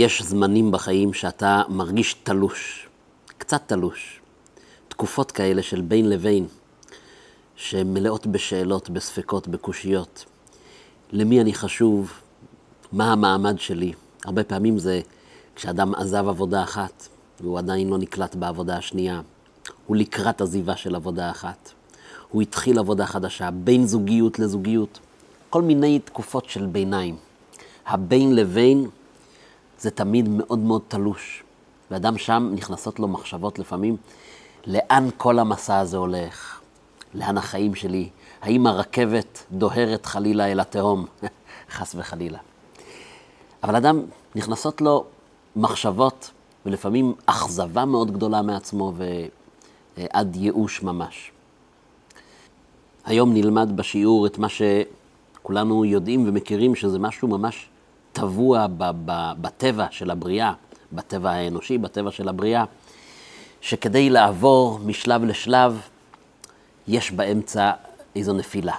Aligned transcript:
יש 0.00 0.22
זמנים 0.22 0.70
בחיים 0.70 1.12
שאתה 1.12 1.62
מרגיש 1.68 2.14
תלוש, 2.14 2.88
קצת 3.38 3.62
תלוש. 3.66 4.20
תקופות 4.88 5.32
כאלה 5.32 5.62
של 5.62 5.80
בין 5.80 6.08
לבין, 6.08 6.46
שהן 7.56 7.94
מלאות 7.94 8.26
בשאלות, 8.26 8.90
בספקות, 8.90 9.48
בקושיות. 9.48 10.24
למי 11.12 11.40
אני 11.40 11.54
חשוב? 11.54 12.12
מה 12.92 13.12
המעמד 13.12 13.58
שלי? 13.58 13.92
הרבה 14.24 14.44
פעמים 14.44 14.78
זה 14.78 15.00
כשאדם 15.54 15.94
עזב 15.94 16.28
עבודה 16.28 16.62
אחת, 16.62 17.08
והוא 17.40 17.58
עדיין 17.58 17.88
לא 17.88 17.98
נקלט 17.98 18.34
בעבודה 18.34 18.76
השנייה. 18.76 19.20
הוא 19.86 19.96
לקראת 19.96 20.40
עזיבה 20.40 20.76
של 20.76 20.94
עבודה 20.94 21.30
אחת. 21.30 21.72
הוא 22.30 22.42
התחיל 22.42 22.78
עבודה 22.78 23.06
חדשה, 23.06 23.50
בין 23.50 23.86
זוגיות 23.86 24.38
לזוגיות. 24.38 24.98
כל 25.50 25.62
מיני 25.62 25.98
תקופות 25.98 26.44
של 26.48 26.66
ביניים. 26.66 27.16
הבין 27.86 28.34
לבין 28.36 28.88
זה 29.84 29.90
תמיד 29.90 30.28
מאוד 30.28 30.58
מאוד 30.58 30.82
תלוש. 30.88 31.42
ואדם 31.90 32.18
שם 32.18 32.50
נכנסות 32.54 33.00
לו 33.00 33.08
מחשבות 33.08 33.58
לפעמים, 33.58 33.96
לאן 34.66 35.08
כל 35.16 35.38
המסע 35.38 35.78
הזה 35.78 35.96
הולך? 35.96 36.60
לאן 37.14 37.38
החיים 37.38 37.74
שלי? 37.74 38.08
האם 38.42 38.66
הרכבת 38.66 39.44
דוהרת 39.52 40.06
חלילה 40.06 40.52
אל 40.52 40.60
התהום? 40.60 41.06
חס 41.76 41.94
וחלילה. 41.98 42.38
אבל 43.62 43.76
אדם, 43.76 44.02
נכנסות 44.34 44.80
לו 44.80 45.04
מחשבות, 45.56 46.30
ולפעמים 46.66 47.14
אכזבה 47.26 47.84
מאוד 47.84 48.10
גדולה 48.10 48.42
מעצמו 48.42 48.92
ועד 48.96 50.36
ייאוש 50.36 50.82
ממש. 50.82 51.32
היום 53.04 53.34
נלמד 53.34 53.76
בשיעור 53.76 54.26
את 54.26 54.38
מה 54.38 54.46
שכולנו 54.48 55.84
יודעים 55.84 56.28
ומכירים, 56.28 56.74
שזה 56.74 56.98
משהו 56.98 57.28
ממש 57.28 57.68
טבוע 58.14 58.66
בטבע 59.40 59.86
של 59.90 60.10
הבריאה, 60.10 60.52
בטבע 60.92 61.30
האנושי, 61.30 61.78
בטבע 61.78 62.10
של 62.10 62.28
הבריאה, 62.28 62.64
שכדי 63.60 64.10
לעבור 64.10 64.78
משלב 64.78 65.24
לשלב, 65.24 65.80
יש 66.88 67.10
באמצע 67.10 67.70
איזו 68.16 68.32
נפילה. 68.32 68.74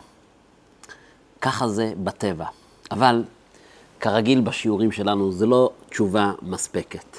ככה 1.42 1.68
זה 1.68 1.94
בטבע. 2.04 2.46
אבל 2.92 3.24
כרגיל 4.00 4.42
בשיעורים 4.42 4.92
שלנו, 4.92 5.32
זה 5.32 5.46
לא 5.46 5.70
תשובה 5.90 6.32
מספקת. 6.42 7.18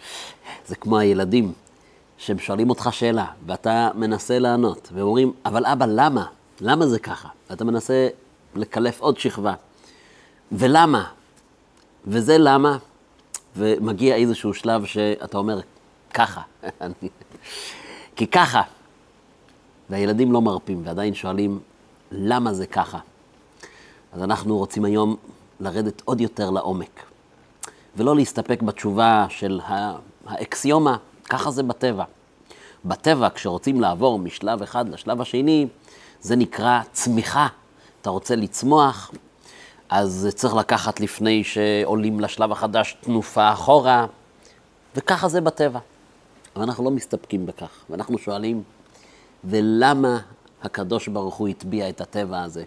זה 0.68 0.76
כמו 0.76 0.98
הילדים, 0.98 1.52
שהם 2.18 2.38
שואלים 2.38 2.70
אותך 2.70 2.88
שאלה, 2.92 3.26
ואתה 3.46 3.90
מנסה 3.94 4.38
לענות, 4.38 4.88
ואומרים, 4.92 5.32
אבל 5.44 5.66
אבא, 5.66 5.86
למה? 5.88 6.26
למה 6.60 6.86
זה 6.86 6.98
ככה? 6.98 7.28
ואתה 7.50 7.64
מנסה 7.64 8.08
לקלף 8.54 9.00
עוד 9.00 9.18
שכבה. 9.18 9.54
ולמה? 10.52 11.04
וזה 12.06 12.38
למה, 12.38 12.78
ומגיע 13.56 14.16
איזשהו 14.16 14.54
שלב 14.54 14.84
שאתה 14.84 15.38
אומר, 15.38 15.60
ככה. 16.14 16.40
כי 18.16 18.26
ככה. 18.26 18.62
והילדים 19.90 20.32
לא 20.32 20.42
מרפים 20.42 20.82
ועדיין 20.84 21.14
שואלים, 21.14 21.60
למה 22.10 22.54
זה 22.54 22.66
ככה? 22.66 22.98
אז 24.12 24.22
אנחנו 24.22 24.58
רוצים 24.58 24.84
היום 24.84 25.16
לרדת 25.60 26.02
עוד 26.04 26.20
יותר 26.20 26.50
לעומק, 26.50 27.00
ולא 27.96 28.16
להסתפק 28.16 28.62
בתשובה 28.62 29.26
של 29.28 29.60
האקסיומה, 30.26 30.96
ככה 31.30 31.50
זה 31.50 31.62
בטבע. 31.62 32.04
בטבע, 32.84 33.28
כשרוצים 33.34 33.80
לעבור 33.80 34.18
משלב 34.18 34.62
אחד 34.62 34.88
לשלב 34.88 35.20
השני, 35.20 35.66
זה 36.20 36.36
נקרא 36.36 36.80
צמיחה. 36.92 37.48
אתה 38.00 38.10
רוצה 38.10 38.36
לצמוח, 38.36 39.10
אז 39.88 40.28
צריך 40.34 40.54
לקחת 40.54 41.00
לפני 41.00 41.44
שעולים 41.44 42.20
לשלב 42.20 42.52
החדש 42.52 42.96
תנופה 43.00 43.52
אחורה, 43.52 44.06
וככה 44.96 45.28
זה 45.28 45.40
בטבע. 45.40 45.78
אבל 46.56 46.64
אנחנו 46.64 46.84
לא 46.84 46.90
מסתפקים 46.90 47.46
בכך, 47.46 47.84
ואנחנו 47.90 48.18
שואלים, 48.18 48.62
ולמה 49.44 50.18
הקדוש 50.62 51.08
ברוך 51.08 51.34
הוא 51.34 51.48
הטביע 51.48 51.88
את 51.88 52.00
הטבע 52.00 52.42
הזה? 52.42 52.64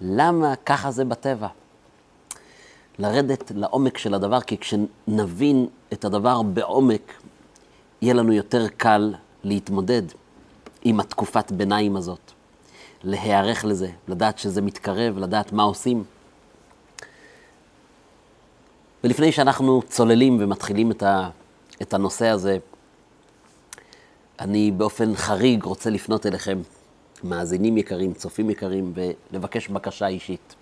למה 0.00 0.56
ככה 0.66 0.90
זה 0.90 1.04
בטבע? 1.04 1.48
לרדת 2.98 3.52
לעומק 3.54 3.98
של 3.98 4.14
הדבר, 4.14 4.40
כי 4.40 4.58
כשנבין 4.58 5.66
את 5.92 6.04
הדבר 6.04 6.42
בעומק, 6.42 7.12
יהיה 8.02 8.14
לנו 8.14 8.32
יותר 8.32 8.68
קל 8.68 9.14
להתמודד 9.44 10.02
עם 10.84 11.00
התקופת 11.00 11.52
ביניים 11.52 11.96
הזאת. 11.96 12.33
להיערך 13.04 13.64
לזה, 13.64 13.88
לדעת 14.08 14.38
שזה 14.38 14.62
מתקרב, 14.62 15.18
לדעת 15.18 15.52
מה 15.52 15.62
עושים. 15.62 16.04
ולפני 19.04 19.32
שאנחנו 19.32 19.82
צוללים 19.88 20.36
ומתחילים 20.40 20.90
את, 20.90 21.02
ה, 21.02 21.30
את 21.82 21.94
הנושא 21.94 22.28
הזה, 22.28 22.58
אני 24.40 24.70
באופן 24.70 25.16
חריג 25.16 25.64
רוצה 25.64 25.90
לפנות 25.90 26.26
אליכם, 26.26 26.60
מאזינים 27.24 27.76
יקרים, 27.78 28.14
צופים 28.14 28.50
יקרים, 28.50 28.92
ולבקש 28.94 29.68
בקשה 29.68 30.06
אישית. 30.06 30.54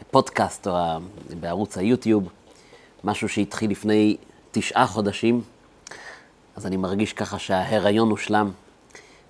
הפודקאסט 0.00 0.66
או 0.66 0.72
בערוץ 1.40 1.78
היוטיוב, 1.78 2.28
משהו 3.04 3.28
שהתחיל 3.28 3.70
לפני 3.70 4.16
תשעה 4.50 4.86
חודשים, 4.86 5.42
אז 6.56 6.66
אני 6.66 6.76
מרגיש 6.76 7.12
ככה 7.12 7.38
שההיריון 7.38 8.10
הושלם. 8.10 8.50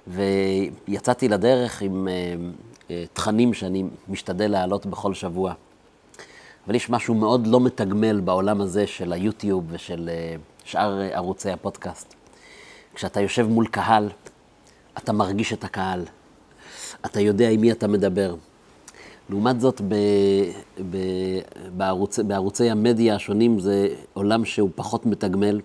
ויצאתי 0.07 1.29
לדרך 1.29 1.83
עם 1.83 2.09
uh, 2.09 2.81
uh, 2.81 2.91
תכנים 3.13 3.55
שאני 3.55 3.85
משתדל 4.09 4.51
להעלות 4.51 4.87
בכל 4.87 5.15
שבוע. 5.15 5.55
אבל 6.67 6.75
יש 6.75 6.91
משהו 6.91 7.15
מאוד 7.15 7.47
לא 7.47 7.61
מתגמל 7.61 8.21
בעולם 8.21 8.61
הזה 8.61 8.87
של 8.87 9.13
היוטיוב 9.13 9.65
ושל 9.71 10.11
uh, 10.13 10.41
שאר 10.65 11.01
ערוצי 11.13 11.51
הפודקאסט. 11.51 12.15
כשאתה 12.95 13.21
יושב 13.21 13.47
מול 13.47 13.67
קהל, 13.67 14.09
אתה 14.99 15.13
מרגיש 15.13 15.53
את 15.53 15.65
הקהל, 15.65 16.05
אתה 17.07 17.21
יודע 17.21 17.49
עם 17.49 17.61
מי 17.61 17.73
אתה 17.73 17.89
מדבר. 17.89 18.35
לעומת 19.31 19.61
זאת, 19.61 19.81
ב, 19.81 19.95
ב, 20.91 20.97
בערוצ, 21.77 22.19
בערוצי 22.19 22.71
המדיה 22.71 23.15
השונים 23.15 23.61
זה 23.61 23.89
עולם 24.13 24.45
שהוא 24.45 24.71
פחות 24.75 25.07
מתגמל, 25.07 25.61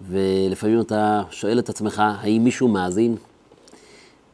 ולפעמים 0.00 0.80
אתה 0.80 1.22
שואל 1.30 1.58
את 1.58 1.68
עצמך, 1.68 2.02
האם 2.06 2.44
מישהו 2.44 2.68
מאזין? 2.68 3.16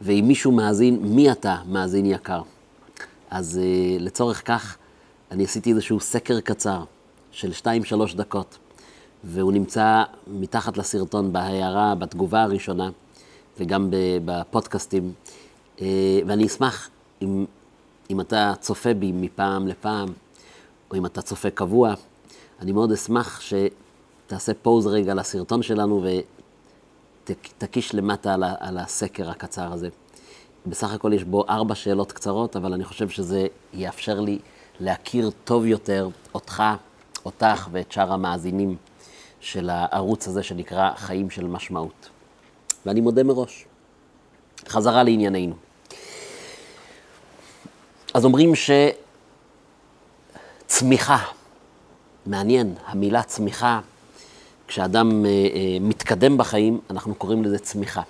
ואם 0.04 0.24
מישהו 0.28 0.52
מאזין, 0.52 0.98
מי 1.02 1.32
אתה 1.32 1.56
מאזין 1.66 2.06
יקר? 2.06 2.42
אז 3.30 3.60
uh, 3.62 4.02
לצורך 4.02 4.42
כך, 4.44 4.76
אני 5.30 5.44
עשיתי 5.44 5.70
איזשהו 5.70 6.00
סקר 6.00 6.40
קצר 6.40 6.84
של 7.32 7.50
2-3 7.62 8.16
דקות, 8.16 8.58
והוא 9.24 9.52
נמצא 9.52 10.02
מתחת 10.26 10.76
לסרטון 10.76 11.32
בהערה, 11.32 11.94
בתגובה 11.94 12.42
הראשונה, 12.42 12.90
וגם 13.60 13.88
בפודקאסטים. 14.24 15.12
Uh, 15.76 15.80
ואני 16.26 16.46
אשמח 16.46 16.88
אם, 17.22 17.44
אם 18.10 18.20
אתה 18.20 18.52
צופה 18.60 18.94
בי 18.94 19.12
מפעם 19.12 19.68
לפעם, 19.68 20.08
או 20.90 20.96
אם 20.96 21.06
אתה 21.06 21.22
צופה 21.22 21.50
קבוע, 21.50 21.94
אני 22.60 22.72
מאוד 22.72 22.92
אשמח 22.92 23.40
שתעשה 23.40 24.52
פוז 24.62 24.86
רגע 24.86 25.14
לסרטון 25.14 25.62
שלנו 25.62 26.00
ו... 26.04 26.08
תקיש 27.58 27.94
למטה 27.94 28.34
על, 28.34 28.44
על 28.60 28.78
הסקר 28.78 29.30
הקצר 29.30 29.72
הזה. 29.72 29.88
בסך 30.66 30.92
הכל 30.92 31.12
יש 31.12 31.24
בו 31.24 31.44
ארבע 31.48 31.74
שאלות 31.74 32.12
קצרות, 32.12 32.56
אבל 32.56 32.72
אני 32.72 32.84
חושב 32.84 33.08
שזה 33.08 33.46
יאפשר 33.72 34.20
לי 34.20 34.38
להכיר 34.80 35.30
טוב 35.44 35.66
יותר 35.66 36.08
אותך, 36.34 36.62
אותך 37.24 37.68
ואת 37.72 37.92
שאר 37.92 38.12
המאזינים 38.12 38.76
של 39.40 39.70
הערוץ 39.70 40.28
הזה 40.28 40.42
שנקרא 40.42 40.90
חיים 40.96 41.30
של 41.30 41.46
משמעות. 41.46 42.08
ואני 42.86 43.00
מודה 43.00 43.22
מראש. 43.22 43.64
חזרה 44.68 45.02
לענייננו. 45.02 45.54
אז 48.14 48.24
אומרים 48.24 48.52
שצמיחה, 50.66 51.18
מעניין, 52.26 52.74
המילה 52.86 53.22
צמיחה 53.22 53.80
כשאדם 54.68 55.24
אה, 55.26 55.30
אה, 55.30 55.76
מתקדם 55.80 56.36
בחיים, 56.36 56.80
אנחנו 56.90 57.14
קוראים 57.14 57.44
לזה 57.44 57.58
צמיחה. 57.58 58.02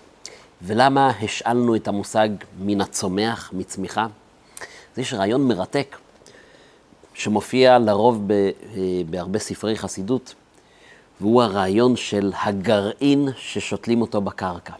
ולמה 0.62 1.08
השאלנו 1.22 1.76
את 1.76 1.88
המושג 1.88 2.28
מן 2.60 2.80
הצומח, 2.80 3.50
מצמיחה? 3.52 4.06
אז 4.92 4.98
יש 4.98 5.14
רעיון 5.14 5.48
מרתק 5.48 5.96
שמופיע 7.14 7.78
לרוב 7.78 8.22
ב, 8.26 8.32
אה, 8.32 8.50
בהרבה 9.10 9.38
ספרי 9.38 9.76
חסידות, 9.76 10.34
והוא 11.20 11.42
הרעיון 11.42 11.96
של 11.96 12.32
הגרעין 12.42 13.28
ששותלים 13.36 14.00
אותו 14.00 14.20
בקרקע. 14.20 14.72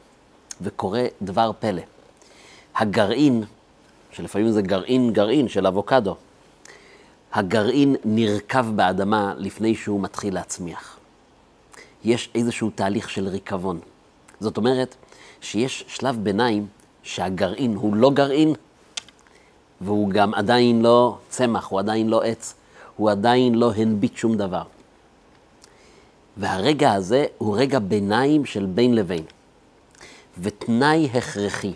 וקורה 0.61 1.05
דבר 1.23 1.51
פלא. 1.61 1.83
הגרעין, 2.77 3.45
שלפעמים 4.13 4.51
זה 4.51 4.63
גרעין 4.63 5.13
גרעין 5.13 5.49
של 5.49 5.67
אבוקדו, 5.67 6.17
הגרעין 7.33 7.97
נרקב 8.05 8.71
באדמה 8.77 9.35
לפני 9.37 9.75
שהוא 9.75 10.01
מתחיל 10.01 10.35
להצמיח. 10.35 10.99
יש 12.05 12.31
איזשהו 12.35 12.71
תהליך 12.75 13.11
של 13.11 13.29
ריקבון. 13.29 13.81
זאת 14.41 14.57
אומרת 14.57 14.95
שיש 15.41 15.85
שלב 15.89 16.19
ביניים 16.23 16.67
שהגרעין 17.03 17.75
הוא 17.75 17.97
לא 17.97 18.11
גרעין, 18.11 18.55
והוא 19.81 20.11
גם 20.11 20.35
עדיין 20.35 20.83
לא 20.83 21.19
צמח, 21.29 21.67
הוא 21.67 21.79
עדיין 21.81 22.09
לא 22.09 22.23
עץ, 22.23 22.55
הוא 22.97 23.11
עדיין 23.11 23.55
לא 23.55 23.73
הנביט 23.73 24.17
שום 24.17 24.37
דבר. 24.37 24.63
והרגע 26.37 26.93
הזה 26.93 27.27
הוא 27.39 27.57
רגע 27.59 27.79
ביניים 27.79 28.45
של 28.45 28.67
בין 28.67 28.95
לבין. 28.95 29.25
ותנאי 30.39 31.09
הכרחי 31.15 31.73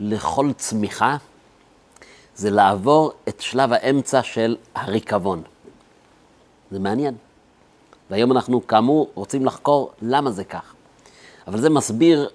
לכל 0.00 0.50
צמיחה 0.56 1.16
זה 2.36 2.50
לעבור 2.50 3.12
את 3.28 3.40
שלב 3.40 3.72
האמצע 3.72 4.22
של 4.22 4.56
הריקבון. 4.74 5.42
זה 6.70 6.78
מעניין. 6.78 7.14
והיום 8.10 8.32
אנחנו 8.32 8.66
כאמור 8.66 9.10
רוצים 9.14 9.44
לחקור 9.44 9.92
למה 10.02 10.30
זה 10.30 10.44
כך. 10.44 10.74
אבל 11.46 11.60
זה 11.60 11.70
מסביר 11.70 12.28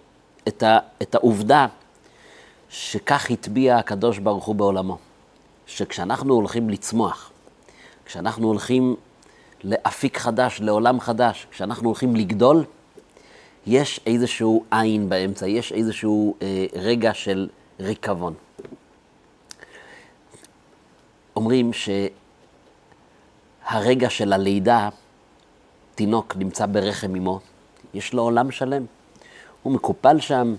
את, 0.48 0.64
ה, 0.64 0.80
את 1.02 1.16
העובדה 1.16 1.68
שכך 2.70 3.32
הטביע 3.32 3.78
הקדוש 3.78 4.20
ברוך 4.20 4.46
הוא 4.46 4.56
בעולמו. 4.56 4.98
שכשאנחנו 5.68 6.34
הולכים 6.34 6.70
לצמוח, 6.70 7.32
כשאנחנו 8.06 8.48
הולכים 8.48 8.96
לאפיק 9.64 10.18
חדש, 10.18 10.62
לעולם 10.62 11.00
חדש, 11.00 11.48
כשאנחנו 11.52 11.90
הולכים 11.90 12.16
לגדול, 12.16 12.64
יש 13.68 14.00
איזשהו 14.06 14.64
עין 14.72 15.10
באמצע, 15.10 15.48
יש 15.48 15.72
איזשהו 15.72 16.36
אה, 16.42 16.66
רגע 16.76 17.14
של 17.14 17.50
ריקבון. 17.80 18.34
אומרים 21.36 21.72
שהרגע 23.74 24.10
של 24.10 24.34
הלידה, 24.34 24.90
תינוק 25.98 26.36
נמצא 26.36 26.66
ברחם 26.66 27.16
אמו, 27.16 27.40
יש 27.94 28.14
לו 28.14 28.22
עולם 28.22 28.52
שלם. 28.52 28.86
הוא 29.64 29.74
מקופל 29.74 30.20
שם, 30.20 30.56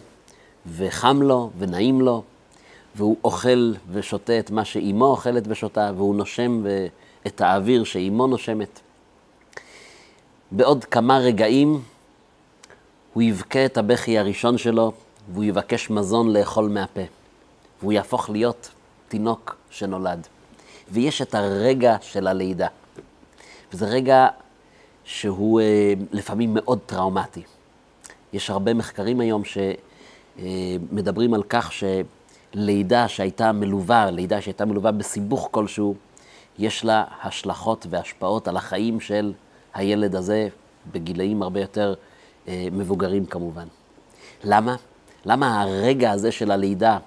וחם 0.67 1.23
לו, 1.23 1.51
ונעים 1.59 2.01
לו, 2.01 2.23
והוא 2.95 3.17
אוכל 3.25 3.73
ושותה 3.91 4.39
את 4.39 4.51
מה 4.51 4.65
שאימו 4.65 5.05
אוכלת 5.05 5.43
ושותה, 5.47 5.91
והוא 5.97 6.15
נושם 6.15 6.65
את 7.27 7.41
האוויר 7.41 7.85
שאימו 7.85 8.27
נושמת. 8.27 8.81
בעוד 10.51 10.85
כמה 10.85 11.19
רגעים 11.19 11.83
הוא 13.15 13.23
יבכה 13.23 13.65
את 13.65 13.79
הבכי 13.79 14.19
הראשון 14.19 14.59
שלו, 14.59 14.93
והוא 15.33 15.45
יבקש 15.45 15.91
מזון 15.91 16.33
לאכול 16.33 16.69
מהפה. 16.69 17.01
והוא 17.81 17.93
יהפוך 17.93 18.31
להיות 18.31 18.71
תינוק 19.09 19.57
שנולד. 19.71 20.27
ויש 20.91 21.23
את 21.23 21.35
הרגע 21.35 21.97
של 22.01 22.27
הלידה. 22.27 22.69
וזה 23.73 23.87
רגע 23.87 24.29
שהוא 25.09 25.61
אה, 25.61 25.93
לפעמים 26.13 26.51
מאוד 26.55 26.79
טראומטי. 26.87 27.43
יש 28.33 28.51
הרבה 28.51 28.75
מחקרים 28.75 29.21
היום 29.21 29.43
שמדברים 30.39 31.35
על 31.35 31.43
כך 31.49 31.73
שלידה 31.73 33.09
שהייתה 33.09 33.53
מלווה, 33.53 34.11
לידה 34.11 34.41
שהייתה 34.41 34.65
מלווה 34.65 34.93
בסיבוך 34.93 35.49
כלשהו, 35.51 35.95
יש 36.59 36.85
לה 36.85 37.05
השלכות 37.23 37.87
והשפעות 37.91 38.49
על 38.49 38.57
החיים 38.57 39.01
של 39.01 39.33
הילד 39.75 40.17
הזה 40.17 40.49
בגילאים 40.93 41.43
הרבה 41.43 41.61
יותר 41.61 41.95
אה, 42.49 42.69
מבוגרים 42.73 43.27
כמובן. 43.27 43.67
למה? 44.45 44.77
למה 45.25 45.63
הרגע 45.63 46.11
הזה 46.11 46.33
של 46.33 46.51
הלידה 46.51 46.99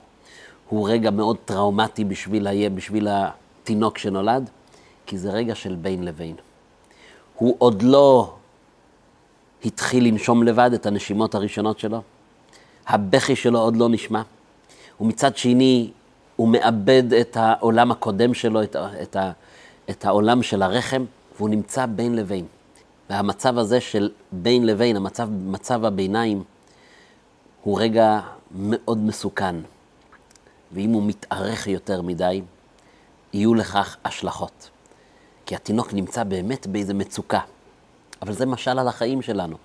הוא 0.69 0.89
רגע 0.89 1.12
מאוד 1.12 1.38
טראומטי 1.45 2.04
בשביל, 2.04 2.47
היה, 2.47 2.69
בשביל 2.69 3.07
התינוק 3.12 3.97
שנולד? 3.97 4.50
כי 5.06 5.18
זה 5.18 5.31
רגע 5.31 5.56
של 5.56 5.75
בין 5.75 6.04
לבין. 6.04 6.36
הוא 7.42 7.56
עוד 7.58 7.82
לא 7.82 8.34
התחיל 9.66 10.08
לנשום 10.08 10.44
לבד 10.44 10.74
את 10.74 10.86
הנשימות 10.86 11.36
הראשונות 11.36 11.80
שלו, 11.80 12.02
הבכי 12.88 13.36
שלו 13.36 13.60
עוד 13.60 13.76
לא 13.76 13.90
נשמע, 13.90 14.22
ומצד 15.02 15.38
שני 15.38 15.92
הוא 16.36 16.48
מאבד 16.48 17.14
את 17.14 17.38
העולם 17.38 17.92
הקודם 17.92 18.34
שלו, 18.34 18.64
את, 18.64 18.76
את, 18.76 19.18
את 19.90 20.06
העולם 20.06 20.44
של 20.44 20.62
הרחם, 20.62 21.06
והוא 21.36 21.50
נמצא 21.50 21.86
בין 21.86 22.16
לבין. 22.16 22.46
והמצב 23.10 23.58
הזה 23.58 23.82
של 23.82 24.12
בין 24.32 24.66
לבין, 24.66 24.96
המצב, 24.96 25.30
מצב 25.32 25.86
הביניים, 25.86 26.44
הוא 27.62 27.82
רגע 27.82 28.20
מאוד 28.56 28.98
מסוכן. 28.98 29.56
ואם 30.72 30.90
הוא 30.90 31.04
מתארך 31.04 31.68
יותר 31.68 32.02
מדי, 32.02 32.42
יהיו 33.34 33.56
לכך 33.56 33.98
השלכות. 34.06 34.70
כי 35.51 35.56
התינוק 35.56 35.94
נמצא 35.94 36.24
באמת 36.24 36.68
באיזו 36.68 36.94
מצוקה. 36.94 37.39
אבל 38.21 38.33
זה 38.33 38.45
משל 38.45 38.80
על 38.80 38.88
החיים 38.88 39.21
שלנו. 39.21 39.57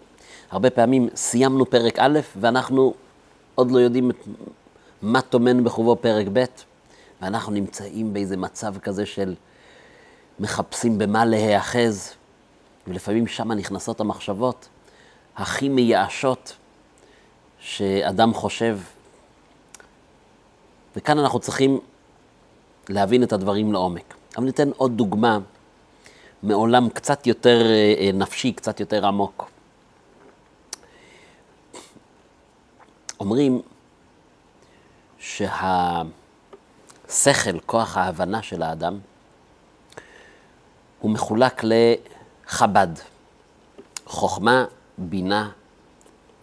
הרבה 0.51 0.71
פעמים 0.71 1.09
סיימנו 1.17 1.71
פרק 1.71 1.99
א' 1.99 2.21
ואנחנו 2.37 2.95
עוד 3.55 3.71
לא 3.71 3.79
יודעים 3.79 4.11
מה 5.03 5.21
טומן 5.21 5.65
בחובו 5.65 5.97
פרק 5.97 6.27
ב', 6.33 6.45
ואנחנו 7.23 7.53
נמצאים 7.53 8.13
באיזה 8.13 8.37
מצב 8.37 8.79
כזה 8.79 9.07
של 9.07 9.35
מחפשים 10.41 10.99
במה 10.99 11.25
להיאחז, 11.25 12.13
ולפעמים 12.87 13.27
שם 13.27 13.53
נכנסות 13.53 14.01
המחשבות 14.01 14.69
הכי 15.37 15.69
מייאשות 15.69 16.57
שאדם 17.59 18.35
חושב. 18.35 18.79
וכאן 20.97 21.19
אנחנו 21.19 21.39
צריכים 21.39 21.81
להבין 22.89 23.23
את 23.23 23.33
הדברים 23.33 23.73
לעומק. 23.73 24.15
אבל 24.37 24.45
ניתן 24.45 24.71
עוד 24.77 24.97
דוגמה 24.97 25.39
מעולם 26.43 26.89
קצת 26.89 27.27
יותר 27.27 27.67
אה, 27.67 27.95
אה, 27.99 28.11
נפשי, 28.15 28.53
קצת 28.53 28.81
יותר 28.81 29.07
עמוק. 29.07 29.51
אומרים 33.21 33.63
שהשכל, 35.19 36.11
כוח 37.67 37.97
ההבנה 37.97 38.43
של 38.43 38.63
האדם, 38.63 38.99
הוא 41.01 41.11
מחולק 41.11 41.63
לחב"ד, 41.65 42.89
חוכמה, 44.07 44.65
בינה 44.99 45.51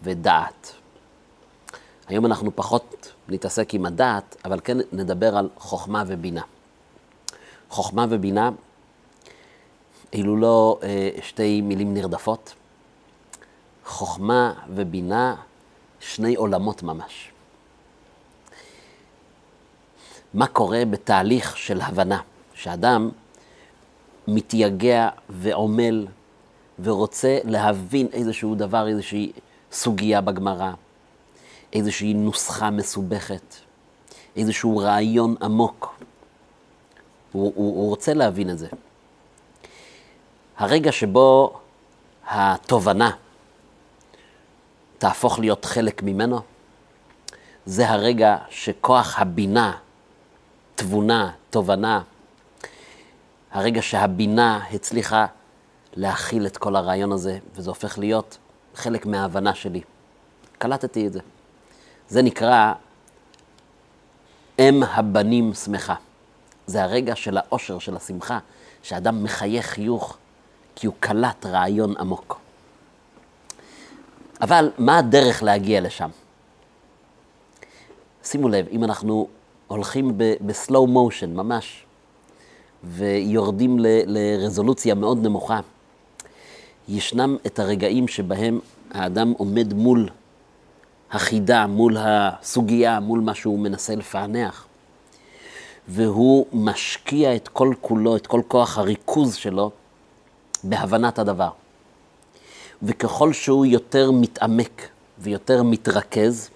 ודעת. 0.02 0.72
היום 2.08 2.26
אנחנו 2.26 2.56
פחות 2.56 3.12
נתעסק 3.28 3.74
עם 3.74 3.86
הדעת, 3.86 4.36
אבל 4.44 4.60
כן 4.64 4.76
נדבר 4.92 5.36
על 5.36 5.48
חוכמה 5.56 6.04
ובינה. 6.06 6.42
חוכמה 7.68 8.06
ובינה 8.10 8.50
אילו 10.14 10.36
לא 10.36 10.78
אה, 10.82 11.08
שתי 11.22 11.60
מילים 11.60 11.94
נרדפות. 11.94 12.54
חוכמה 13.84 14.54
ובינה, 14.74 15.34
שני 16.00 16.34
עולמות 16.34 16.82
ממש. 16.82 17.30
מה 20.34 20.46
קורה 20.46 20.84
בתהליך 20.90 21.56
של 21.56 21.80
הבנה, 21.80 22.20
שאדם 22.54 23.10
מתייגע 24.28 25.08
ועמל 25.28 26.06
ורוצה 26.82 27.38
להבין 27.44 28.08
איזשהו 28.12 28.54
דבר, 28.54 28.88
איזושהי 28.88 29.32
סוגיה 29.72 30.20
בגמרא, 30.20 30.72
איזושהי 31.72 32.14
נוסחה 32.14 32.70
מסובכת, 32.70 33.54
איזשהו 34.36 34.76
רעיון 34.76 35.34
עמוק. 35.42 35.94
הוא, 37.32 37.52
הוא, 37.56 37.76
הוא 37.76 37.88
רוצה 37.88 38.14
להבין 38.14 38.50
את 38.50 38.58
זה. 38.58 38.68
הרגע 40.56 40.92
שבו 40.92 41.60
התובנה 42.26 43.10
תהפוך 44.98 45.38
להיות 45.38 45.64
חלק 45.64 46.02
ממנו, 46.02 46.40
זה 47.66 47.90
הרגע 47.90 48.36
שכוח 48.50 49.18
הבינה, 49.18 49.76
תבונה, 50.74 51.30
תובנה, 51.50 52.02
הרגע 53.52 53.82
שהבינה 53.82 54.60
הצליחה 54.72 55.26
להכיל 55.94 56.46
את 56.46 56.56
כל 56.56 56.76
הרעיון 56.76 57.12
הזה, 57.12 57.38
וזה 57.54 57.70
הופך 57.70 57.98
להיות 57.98 58.38
חלק 58.74 59.06
מההבנה 59.06 59.54
שלי. 59.54 59.80
קלטתי 60.58 61.06
את 61.06 61.12
זה. 61.12 61.20
זה 62.08 62.22
נקרא 62.22 62.72
אם 64.58 64.82
הבנים 64.82 65.54
שמחה. 65.54 65.94
זה 66.66 66.82
הרגע 66.82 67.16
של 67.16 67.36
האושר, 67.36 67.78
של 67.78 67.96
השמחה, 67.96 68.38
שאדם 68.82 69.24
מחייך 69.24 69.66
חיוך 69.66 70.16
כי 70.74 70.86
הוא 70.86 70.94
קלט 71.00 71.46
רעיון 71.46 71.96
עמוק. 71.96 72.40
אבל 74.40 74.70
מה 74.78 74.98
הדרך 74.98 75.42
להגיע 75.42 75.80
לשם? 75.80 76.08
שימו 78.24 78.48
לב, 78.48 78.66
אם 78.70 78.84
אנחנו 78.84 79.28
הולכים 79.66 80.12
בסלואו 80.40 80.86
מושן, 80.86 81.34
ממש, 81.34 81.84
ויורדים 82.84 83.78
ל- 83.78 84.02
לרזולוציה 84.06 84.94
מאוד 84.94 85.22
נמוכה, 85.22 85.60
ישנם 86.88 87.36
את 87.46 87.58
הרגעים 87.58 88.08
שבהם 88.08 88.60
האדם 88.90 89.32
עומד 89.36 89.74
מול 89.74 90.08
החידה, 91.10 91.66
מול 91.66 91.96
הסוגיה, 92.00 93.00
מול 93.00 93.20
מה 93.20 93.34
שהוא 93.34 93.58
מנסה 93.58 93.94
לפענח, 93.94 94.66
והוא 95.88 96.46
משקיע 96.52 97.36
את 97.36 97.48
כל 97.48 97.74
כולו, 97.80 98.16
את 98.16 98.26
כל 98.26 98.40
כוח 98.48 98.78
הריכוז 98.78 99.34
שלו, 99.34 99.70
בהבנת 100.64 101.18
הדבר. 101.18 101.50
וככל 102.82 103.32
שהוא 103.32 103.66
יותר 103.66 104.10
מתעמק 104.10 104.88
ויותר 105.18 105.62
מתרכז, 105.62 106.50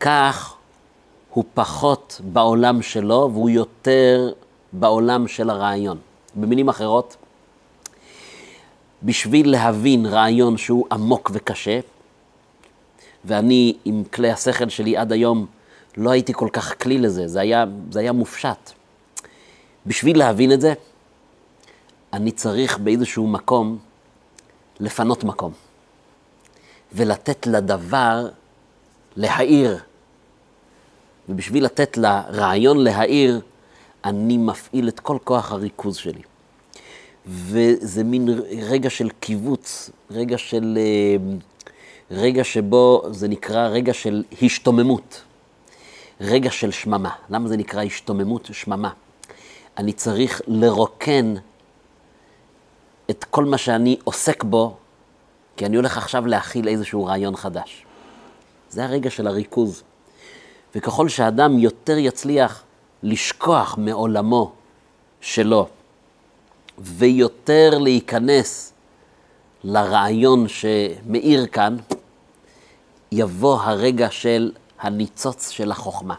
כך 0.00 0.54
הוא 1.30 1.44
פחות 1.54 2.20
בעולם 2.32 2.82
שלו 2.82 3.30
והוא 3.32 3.50
יותר 3.50 4.32
בעולם 4.72 5.28
של 5.28 5.50
הרעיון. 5.50 5.98
במילים 6.34 6.68
אחרות, 6.68 7.16
בשביל 9.02 9.50
להבין 9.50 10.06
רעיון 10.06 10.56
שהוא 10.56 10.86
עמוק 10.92 11.30
וקשה, 11.34 11.80
ואני 13.24 13.76
עם 13.84 14.04
כלי 14.04 14.30
השכל 14.30 14.68
שלי 14.68 14.96
עד 14.96 15.12
היום 15.12 15.46
לא 15.96 16.10
הייתי 16.10 16.32
כל 16.32 16.48
כך 16.52 16.82
כלי 16.82 16.98
לזה, 16.98 17.28
זה 17.28 17.40
היה, 17.40 17.64
זה 17.90 18.00
היה 18.00 18.12
מופשט. 18.12 18.70
בשביל 19.86 20.18
להבין 20.18 20.52
את 20.52 20.60
זה, 20.60 20.74
אני 22.14 22.32
צריך 22.32 22.78
באיזשהו 22.78 23.26
מקום 23.26 23.78
לפנות 24.80 25.24
מקום, 25.24 25.52
ולתת 26.92 27.46
לדבר 27.46 28.28
להעיר. 29.16 29.78
ובשביל 31.28 31.64
לתת 31.64 31.96
לרעיון 31.96 32.78
להעיר, 32.78 33.40
אני 34.04 34.36
מפעיל 34.36 34.88
את 34.88 35.00
כל 35.00 35.18
כוח 35.24 35.52
הריכוז 35.52 35.96
שלי. 35.96 36.22
וזה 37.26 38.04
מין 38.04 38.28
רגע 38.62 38.90
של 38.90 39.08
קיבוץ, 39.20 39.90
רגע 40.10 40.38
של... 40.38 40.78
אה, 40.80 41.36
רגע 42.10 42.44
שבו 42.44 43.02
זה 43.10 43.28
נקרא 43.28 43.68
רגע 43.68 43.94
של 43.94 44.24
השתוממות, 44.42 45.22
רגע 46.20 46.50
של 46.50 46.70
שממה. 46.70 47.10
למה 47.30 47.48
זה 47.48 47.56
נקרא 47.56 47.82
השתוממות? 47.82 48.48
שממה. 48.52 48.90
אני 49.78 49.92
צריך 49.92 50.42
לרוקן 50.46 51.34
את 53.10 53.24
כל 53.24 53.44
מה 53.44 53.58
שאני 53.58 53.96
עוסק 54.04 54.44
בו, 54.44 54.76
כי 55.56 55.66
אני 55.66 55.76
הולך 55.76 55.98
עכשיו 55.98 56.26
להכיל 56.26 56.68
איזשהו 56.68 57.04
רעיון 57.04 57.36
חדש. 57.36 57.84
זה 58.70 58.84
הרגע 58.84 59.10
של 59.10 59.26
הריכוז. 59.26 59.82
וככל 60.74 61.08
שאדם 61.08 61.58
יותר 61.58 61.98
יצליח 61.98 62.62
לשכוח 63.02 63.74
מעולמו 63.78 64.52
שלו, 65.20 65.68
ויותר 66.78 67.78
להיכנס 67.78 68.72
לרעיון 69.64 70.48
שמאיר 70.48 71.46
כאן, 71.46 71.76
יבוא 73.12 73.60
הרגע 73.60 74.10
של 74.10 74.52
הניצוץ 74.80 75.50
של 75.50 75.70
החוכמה. 75.70 76.14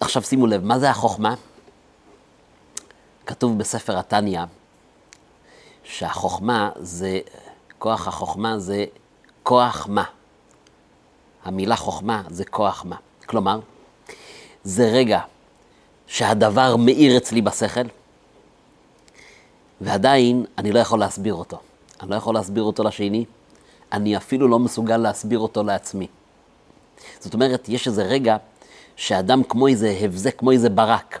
עכשיו 0.00 0.22
שימו 0.22 0.46
לב, 0.46 0.64
מה 0.64 0.78
זה 0.78 0.90
החוכמה? 0.90 1.34
כתוב 3.26 3.58
בספר 3.58 3.98
התניא 3.98 4.40
שהחוכמה 5.88 6.70
זה, 6.76 7.20
כוח 7.78 8.08
החוכמה 8.08 8.58
זה 8.58 8.84
כוח 9.42 9.86
מה. 9.90 10.04
המילה 11.44 11.76
חוכמה 11.76 12.22
זה 12.30 12.44
כוח 12.44 12.84
מה. 12.84 12.96
כלומר, 13.26 13.60
זה 14.64 14.84
רגע 14.84 15.20
שהדבר 16.06 16.76
מאיר 16.76 17.16
אצלי 17.16 17.42
בשכל, 17.42 17.80
ועדיין 19.80 20.44
אני 20.58 20.72
לא 20.72 20.78
יכול 20.78 20.98
להסביר 20.98 21.34
אותו. 21.34 21.58
אני 22.00 22.10
לא 22.10 22.14
יכול 22.14 22.34
להסביר 22.34 22.62
אותו 22.62 22.84
לשני, 22.84 23.24
אני 23.92 24.16
אפילו 24.16 24.48
לא 24.48 24.58
מסוגל 24.58 24.96
להסביר 24.96 25.38
אותו 25.38 25.62
לעצמי. 25.62 26.06
זאת 27.20 27.34
אומרת, 27.34 27.68
יש 27.68 27.86
איזה 27.86 28.02
רגע 28.02 28.36
שאדם 28.96 29.42
כמו 29.42 29.66
איזה 29.66 29.98
הבזק, 30.00 30.38
כמו 30.38 30.50
איזה 30.50 30.68
ברק, 30.68 31.20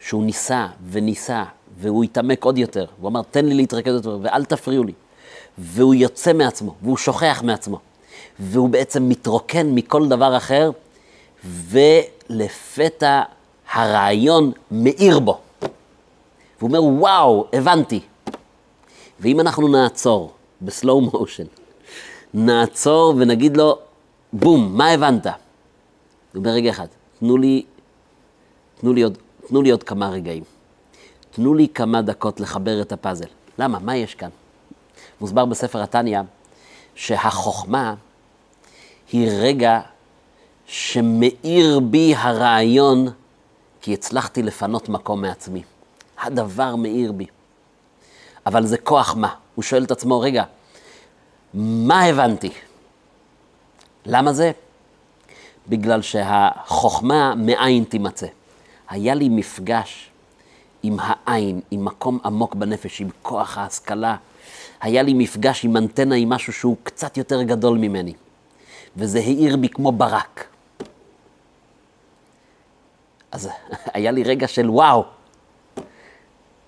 שהוא 0.00 0.24
ניסה 0.24 0.66
וניסה, 0.90 1.44
והוא 1.78 2.04
התעמק 2.04 2.44
עוד 2.44 2.58
יותר, 2.58 2.86
הוא 3.00 3.08
אמר, 3.08 3.22
תן 3.30 3.44
לי 3.44 3.54
להתרכז 3.54 3.94
יותר 3.94 4.18
ואל 4.22 4.44
תפריעו 4.44 4.84
לי. 4.84 4.92
והוא 5.58 5.94
יוצא 5.94 6.32
מעצמו, 6.32 6.74
והוא 6.82 6.96
שוכח 6.96 7.42
מעצמו, 7.44 7.78
והוא 8.40 8.68
בעצם 8.68 9.08
מתרוקן 9.08 9.74
מכל 9.74 10.08
דבר 10.08 10.36
אחר, 10.36 10.70
ולפתע 11.44 13.22
הרעיון 13.72 14.52
מאיר 14.70 15.18
בו. 15.18 15.38
והוא 16.58 16.68
אומר, 16.68 16.84
וואו, 16.84 17.46
הבנתי. 17.52 18.00
ואם 19.20 19.40
אנחנו 19.40 19.68
נעצור 19.68 20.32
בסלואו 20.62 21.00
מושן, 21.00 21.44
נעצור 22.34 23.14
ונגיד 23.18 23.56
לו, 23.56 23.78
בום, 24.32 24.76
מה 24.76 24.90
הבנת? 24.90 25.26
הוא 25.26 25.32
אומר, 26.34 26.50
רגע 26.50 26.70
אחד, 26.70 26.86
תנו 27.18 27.36
לי, 27.36 27.64
תנו 28.80 28.92
לי 28.92 29.02
עוד, 29.02 29.18
תנו 29.48 29.62
לי 29.62 29.70
עוד 29.70 29.82
כמה 29.82 30.08
רגעים. 30.08 30.42
תנו 31.34 31.54
לי 31.54 31.68
כמה 31.68 32.02
דקות 32.02 32.40
לחבר 32.40 32.82
את 32.82 32.92
הפאזל. 32.92 33.26
למה? 33.58 33.78
מה 33.78 33.96
יש 33.96 34.14
כאן? 34.14 34.28
מוסבר 35.20 35.44
בספר 35.44 35.82
התניא 35.82 36.20
שהחוכמה 36.94 37.94
היא 39.12 39.30
רגע 39.32 39.80
שמאיר 40.66 41.80
בי 41.80 42.14
הרעיון 42.16 43.08
כי 43.80 43.94
הצלחתי 43.94 44.42
לפנות 44.42 44.88
מקום 44.88 45.22
מעצמי. 45.22 45.62
הדבר 46.22 46.76
מאיר 46.76 47.12
בי. 47.12 47.26
אבל 48.46 48.66
זה 48.66 48.78
כוח 48.78 49.14
מה? 49.14 49.34
הוא 49.54 49.62
שואל 49.62 49.84
את 49.84 49.90
עצמו, 49.90 50.20
רגע, 50.20 50.44
מה 51.54 52.04
הבנתי? 52.04 52.50
למה 54.06 54.32
זה? 54.32 54.50
בגלל 55.68 56.02
שהחוכמה 56.02 57.34
מאין 57.34 57.84
תימצא. 57.84 58.26
היה 58.88 59.14
לי 59.14 59.28
מפגש 59.28 60.10
עם 60.84 60.96
העין, 61.00 61.60
עם 61.70 61.84
מקום 61.84 62.18
עמוק 62.24 62.54
בנפש, 62.54 63.00
עם 63.00 63.08
כוח 63.22 63.58
ההשכלה. 63.58 64.16
היה 64.80 65.02
לי 65.02 65.14
מפגש 65.14 65.64
עם 65.64 65.76
אנטנה, 65.76 66.14
עם 66.14 66.28
משהו 66.28 66.52
שהוא 66.52 66.76
קצת 66.82 67.16
יותר 67.16 67.42
גדול 67.42 67.78
ממני. 67.78 68.12
וזה 68.96 69.18
האיר 69.18 69.56
בי 69.56 69.68
כמו 69.68 69.92
ברק. 69.92 70.46
אז 73.32 73.48
היה 73.94 74.10
לי 74.10 74.22
רגע 74.22 74.48
של 74.48 74.70
וואו. 74.70 75.04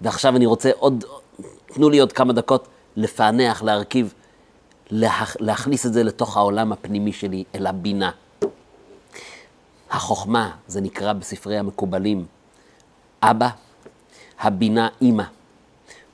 ועכשיו 0.00 0.36
אני 0.36 0.46
רוצה 0.46 0.70
עוד, 0.78 1.04
תנו 1.66 1.90
לי 1.90 1.98
עוד 1.98 2.12
כמה 2.12 2.32
דקות 2.32 2.68
לפענח, 2.96 3.62
להרכיב, 3.62 4.14
להכ, 4.90 5.36
להכניס 5.40 5.86
את 5.86 5.92
זה 5.92 6.02
לתוך 6.02 6.36
העולם 6.36 6.72
הפנימי 6.72 7.12
שלי, 7.12 7.44
אל 7.54 7.66
הבינה. 7.66 8.10
החוכמה, 9.90 10.50
זה 10.66 10.80
נקרא 10.80 11.12
בספרי 11.12 11.58
המקובלים, 11.58 12.26
אבא, 13.22 13.48
הבינה 14.40 14.88
אימא. 15.02 15.24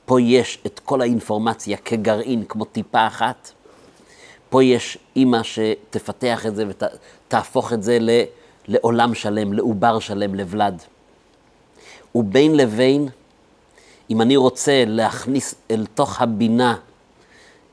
פה 0.05 0.21
יש 0.21 0.59
את 0.67 0.81
כל 0.85 1.00
האינפורמציה 1.00 1.76
כגרעין, 1.76 2.45
כמו 2.49 2.64
טיפה 2.64 3.07
אחת. 3.07 3.50
פה 4.50 4.64
יש 4.64 4.99
אימא 5.17 5.38
שתפתח 5.43 6.47
את 6.47 6.57
זה 6.57 6.64
ותהפוך 6.69 7.73
את 7.73 7.83
זה 7.83 7.99
לעולם 8.69 9.14
שלם, 9.14 9.52
לעובר 9.52 9.99
שלם, 9.99 10.35
לוולד. 10.35 10.83
ובין 12.14 12.57
לבין, 12.57 13.09
אם 14.11 14.21
אני 14.21 14.37
רוצה 14.37 14.85
להכניס 14.87 15.55
אל 15.71 15.87
תוך 15.95 16.23
הבינה, 16.23 16.76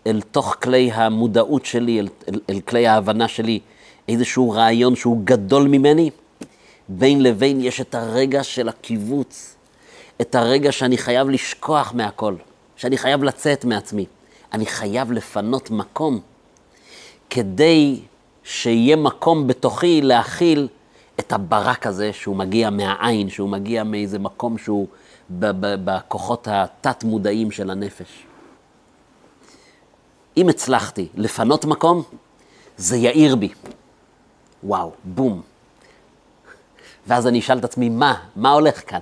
אל 0.07 0.21
תוך 0.31 0.55
כלי 0.63 0.91
המודעות 0.91 1.65
שלי, 1.65 1.99
אל, 1.99 2.07
אל, 2.27 2.39
אל 2.49 2.59
כלי 2.59 2.87
ההבנה 2.87 3.27
שלי, 3.27 3.59
איזשהו 4.07 4.51
רעיון 4.51 4.95
שהוא 4.95 5.21
גדול 5.23 5.67
ממני, 5.67 6.09
בין 6.89 7.23
לבין 7.23 7.61
יש 7.61 7.81
את 7.81 7.95
הרגע 7.95 8.43
של 8.43 8.69
הקיבוץ, 8.69 9.55
את 10.21 10.35
הרגע 10.35 10.71
שאני 10.71 10.97
חייב 10.97 11.29
לשכוח 11.29 11.93
מהכל, 11.93 12.35
שאני 12.75 12.97
חייב 12.97 13.23
לצאת 13.23 13.65
מעצמי. 13.65 14.05
אני 14.53 14.65
חייב 14.65 15.11
לפנות 15.11 15.71
מקום 15.71 16.19
כדי 17.29 17.99
שיהיה 18.43 18.95
מקום 18.95 19.47
בתוכי 19.47 20.01
להכיל 20.01 20.67
את 21.19 21.31
הברק 21.31 21.87
הזה 21.87 22.13
שהוא 22.13 22.35
מגיע 22.35 22.69
מהעין, 22.69 23.29
שהוא 23.29 23.49
מגיע 23.49 23.83
מאיזה 23.83 24.19
מקום 24.19 24.57
שהוא 24.57 24.87
בכוחות 25.29 26.47
התת-מודעים 26.51 27.51
של 27.51 27.69
הנפש. 27.69 28.25
אם 30.37 30.49
הצלחתי 30.49 31.07
לפנות 31.15 31.65
מקום, 31.65 32.03
זה 32.77 32.97
יאיר 32.97 33.35
בי. 33.35 33.49
וואו, 34.63 34.91
בום. 35.03 35.41
ואז 37.07 37.27
אני 37.27 37.39
אשאל 37.39 37.57
את 37.57 37.63
עצמי, 37.63 37.89
מה? 37.89 38.13
מה 38.35 38.51
הולך 38.51 38.89
כאן? 38.89 38.99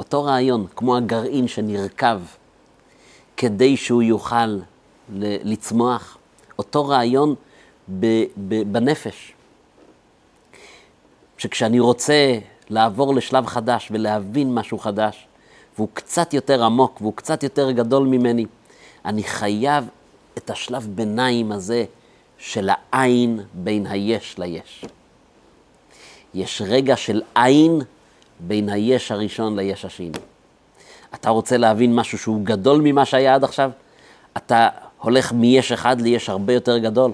אותו 0.00 0.24
רעיון, 0.24 0.66
כמו 0.76 0.96
הגרעין 0.96 1.48
שנרקב 1.48 2.20
כדי 3.36 3.76
שהוא 3.76 4.02
יוכל 4.02 4.58
לצמוח, 5.18 6.18
אותו 6.58 6.88
רעיון 6.88 7.34
בנפש. 8.66 9.32
שכשאני 11.38 11.80
רוצה 11.80 12.38
לעבור 12.70 13.14
לשלב 13.14 13.46
חדש 13.46 13.88
ולהבין 13.90 14.54
משהו 14.54 14.78
חדש, 14.78 15.26
והוא 15.76 15.88
קצת 15.94 16.34
יותר 16.34 16.64
עמוק 16.64 17.00
והוא 17.00 17.14
קצת 17.16 17.42
יותר 17.42 17.70
גדול 17.70 18.06
ממני, 18.06 18.46
אני 19.04 19.22
חייב 19.22 19.84
את 20.38 20.50
השלב 20.50 20.88
ביניים 20.94 21.52
הזה 21.52 21.84
של 22.38 22.68
העין 22.72 23.40
בין 23.54 23.86
היש 23.86 24.38
ליש. 24.38 24.84
יש 26.34 26.62
רגע 26.66 26.96
של 26.96 27.22
עין 27.34 27.80
בין 28.46 28.68
היש 28.68 29.12
הראשון 29.12 29.58
ליש 29.58 29.84
השני. 29.84 30.10
אתה 31.14 31.30
רוצה 31.30 31.56
להבין 31.56 31.94
משהו 31.94 32.18
שהוא 32.18 32.44
גדול 32.44 32.80
ממה 32.84 33.04
שהיה 33.04 33.34
עד 33.34 33.44
עכשיו? 33.44 33.70
אתה 34.36 34.68
הולך 34.98 35.32
מיש 35.32 35.72
אחד 35.72 36.00
ליש 36.00 36.28
הרבה 36.28 36.52
יותר 36.52 36.78
גדול. 36.78 37.12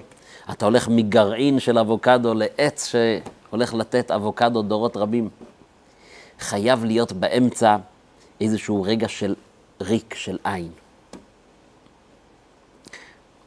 אתה 0.51 0.65
הולך 0.65 0.87
מגרעין 0.87 1.59
של 1.59 1.77
אבוקדו 1.77 2.33
לעץ 2.33 2.91
שהולך 2.91 3.73
לתת 3.73 4.11
אבוקדו 4.11 4.61
דורות 4.61 4.97
רבים. 4.97 5.29
חייב 6.39 6.85
להיות 6.85 7.11
באמצע 7.11 7.77
איזשהו 8.41 8.83
רגע 8.83 9.07
של 9.07 9.35
ריק, 9.81 10.13
של 10.13 10.37
עין. 10.43 10.71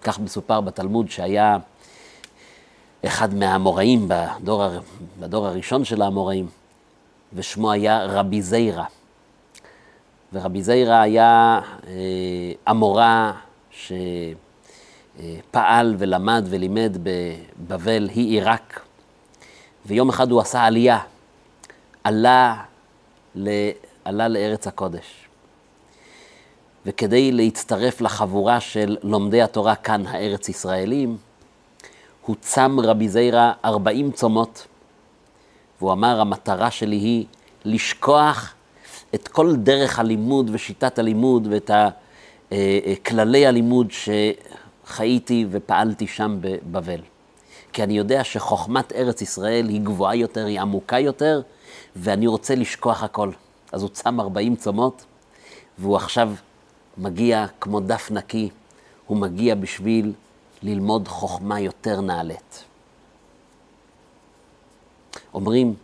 כך 0.02 0.18
מסופר 0.18 0.60
בתלמוד 0.60 1.10
שהיה 1.10 1.58
אחד 3.06 3.34
מהאמוראים 3.34 4.08
בדור, 4.08 4.64
בדור 5.20 5.46
הראשון 5.46 5.84
של 5.84 6.02
האמוראים, 6.02 6.46
ושמו 7.32 7.72
היה 7.72 8.04
רבי 8.04 8.42
זיירה. 8.42 8.84
ורבי 10.32 10.62
זיירה 10.62 11.02
היה 11.02 11.60
אה, 11.86 11.92
אמורה 12.70 13.32
שפעל 15.50 15.94
ולמד 15.98 16.44
ולימד 16.50 16.96
בבבל, 17.02 18.08
היא 18.14 18.26
עיראק, 18.26 18.80
ויום 19.86 20.08
אחד 20.08 20.30
הוא 20.30 20.40
עשה 20.40 20.64
עלייה, 20.64 20.98
עלה, 22.04 22.62
ל, 23.34 23.48
עלה 24.04 24.28
לארץ 24.28 24.66
הקודש. 24.66 25.26
וכדי 26.86 27.32
להצטרף 27.32 28.00
לחבורה 28.00 28.60
של 28.60 28.96
לומדי 29.02 29.42
התורה 29.42 29.74
כאן, 29.74 30.06
הארץ 30.06 30.48
ישראלים, 30.48 31.16
הוא 32.26 32.36
צם 32.40 32.80
רבי 32.80 33.08
זיירה 33.08 33.52
40 33.64 34.10
צומות, 34.12 34.66
והוא 35.80 35.92
אמר, 35.92 36.20
המטרה 36.20 36.70
שלי 36.70 36.96
היא 36.96 37.26
לשכוח 37.64 38.54
את 39.14 39.28
כל 39.28 39.56
דרך 39.56 39.98
הלימוד 39.98 40.50
ושיטת 40.52 40.98
הלימוד 40.98 41.48
ואת 41.50 41.70
אה, 41.70 41.88
אה, 42.52 42.94
כללי 43.06 43.46
הלימוד 43.46 43.92
שחייתי 44.86 45.46
ופעלתי 45.50 46.06
שם 46.06 46.38
בבבל. 46.40 47.00
כי 47.72 47.82
אני 47.82 47.98
יודע 47.98 48.24
שחוכמת 48.24 48.92
ארץ 48.92 49.22
ישראל 49.22 49.68
היא 49.68 49.80
גבוהה 49.80 50.14
יותר, 50.14 50.46
היא 50.46 50.60
עמוקה 50.60 50.98
יותר, 50.98 51.40
ואני 51.96 52.26
רוצה 52.26 52.54
לשכוח 52.54 53.02
הכל. 53.02 53.30
אז 53.72 53.82
הוא 53.82 53.90
צם 53.90 54.20
40 54.20 54.56
צומות, 54.56 55.04
והוא 55.78 55.96
עכשיו 55.96 56.32
מגיע 56.98 57.46
כמו 57.60 57.80
דף 57.80 58.10
נקי, 58.10 58.48
הוא 59.06 59.16
מגיע 59.16 59.54
בשביל 59.54 60.12
ללמוד 60.62 61.08
חוכמה 61.08 61.60
יותר 61.60 62.00
נעלית. 62.00 62.64
אומרים 65.34 65.74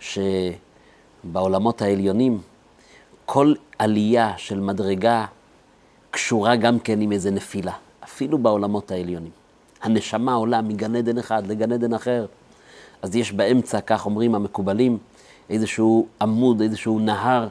שבעולמות 0.00 1.82
העליונים, 1.82 2.40
כל 3.26 3.54
עלייה 3.78 4.32
של 4.36 4.60
מדרגה 4.60 5.26
קשורה 6.10 6.56
גם 6.56 6.78
כן 6.78 7.00
עם 7.00 7.12
איזה 7.12 7.30
נפילה, 7.30 7.72
אפילו 8.04 8.38
בעולמות 8.38 8.90
העליונים. 8.90 9.30
הנשמה 9.82 10.34
עולה 10.34 10.60
מגן 10.60 10.96
עדן 10.96 11.18
אחד 11.18 11.46
לגן 11.46 11.72
עדן 11.72 11.94
אחר. 11.94 12.26
אז 13.02 13.16
יש 13.16 13.32
באמצע, 13.32 13.80
כך 13.80 14.06
אומרים 14.06 14.34
המקובלים, 14.34 14.98
איזשהו 15.50 16.06
עמוד, 16.20 16.60
איזשהו 16.60 16.98
נהר, 16.98 17.48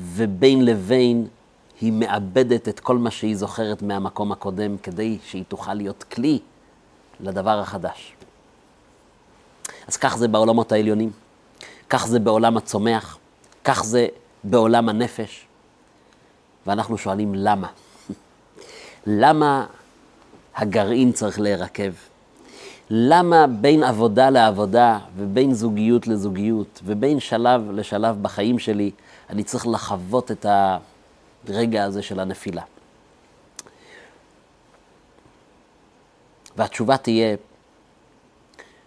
ובין 0.00 0.64
לבין 0.64 1.26
היא 1.80 1.92
מאבדת 1.92 2.68
את 2.68 2.80
כל 2.80 2.98
מה 2.98 3.10
שהיא 3.10 3.36
זוכרת 3.36 3.82
מהמקום 3.82 4.32
הקודם, 4.32 4.76
כדי 4.78 5.18
שהיא 5.24 5.44
תוכל 5.48 5.74
להיות 5.74 6.04
כלי 6.04 6.38
לדבר 7.20 7.58
החדש. 7.58 8.15
אז 9.88 9.96
כך 9.96 10.16
זה 10.16 10.28
בעולמות 10.28 10.72
העליונים, 10.72 11.10
כך 11.88 12.06
זה 12.06 12.18
בעולם 12.18 12.56
הצומח, 12.56 13.18
כך 13.64 13.84
זה 13.84 14.06
בעולם 14.44 14.88
הנפש. 14.88 15.46
ואנחנו 16.66 16.98
שואלים 16.98 17.34
למה. 17.34 17.68
למה 19.06 19.66
הגרעין 20.56 21.12
צריך 21.12 21.40
להירקב? 21.40 21.92
למה 22.90 23.46
בין 23.46 23.82
עבודה 23.82 24.30
לעבודה 24.30 24.98
ובין 25.16 25.54
זוגיות 25.54 26.06
לזוגיות 26.06 26.80
ובין 26.84 27.20
שלב 27.20 27.70
לשלב 27.70 28.22
בחיים 28.22 28.58
שלי 28.58 28.90
אני 29.30 29.44
צריך 29.44 29.66
לחוות 29.66 30.30
את 30.30 30.46
הרגע 31.48 31.84
הזה 31.84 32.02
של 32.02 32.20
הנפילה? 32.20 32.62
והתשובה 36.56 36.96
תהיה, 36.96 37.36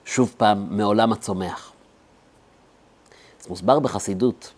שוב 0.10 0.34
פעם, 0.38 0.78
מעולם 0.78 1.12
הצומח. 1.12 1.72
אז 3.41 3.48
מוסבר 3.48 3.80
בחסידות 3.80 4.54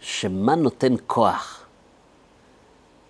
שמה 0.00 0.54
נותן 0.54 0.94
כוח 1.06 1.64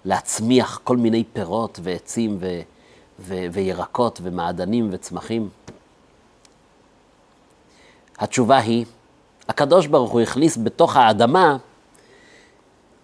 להצמיח 0.04 0.80
כל 0.84 0.96
מיני 0.96 1.24
פירות 1.32 1.80
ועצים 1.82 2.36
ו... 2.40 2.60
ו- 3.18 3.46
וירקות 3.52 4.20
ומעדנים 4.22 4.88
וצמחים? 4.92 5.48
התשובה 8.18 8.58
היא, 8.58 8.84
הקדוש 9.48 9.86
ברוך 9.86 10.10
הוא 10.10 10.20
הכניס 10.20 10.58
בתוך 10.62 10.96
האדמה, 10.96 11.56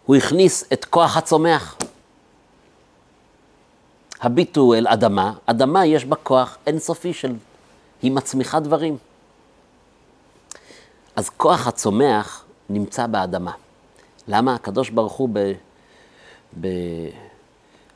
הוא 0.04 0.16
הכניס 0.16 0.64
את 0.72 0.84
כוח 0.84 1.16
הצומח. 1.16 1.76
הביטו 4.20 4.74
אל 4.74 4.86
אדמה, 4.88 5.32
אדמה 5.46 5.86
יש 5.86 6.04
בה 6.04 6.16
כוח 6.16 6.56
אינסופי 6.66 7.12
של, 7.12 7.34
היא 8.02 8.12
מצמיחה 8.12 8.60
דברים. 8.60 8.96
אז 11.16 11.28
כוח 11.28 11.66
הצומח 11.66 12.44
נמצא 12.70 13.06
באדמה. 13.06 13.52
למה 14.28 14.54
הקדוש 14.54 14.90
ברוך 14.90 15.12
הוא 15.12 15.28
ב... 15.32 15.52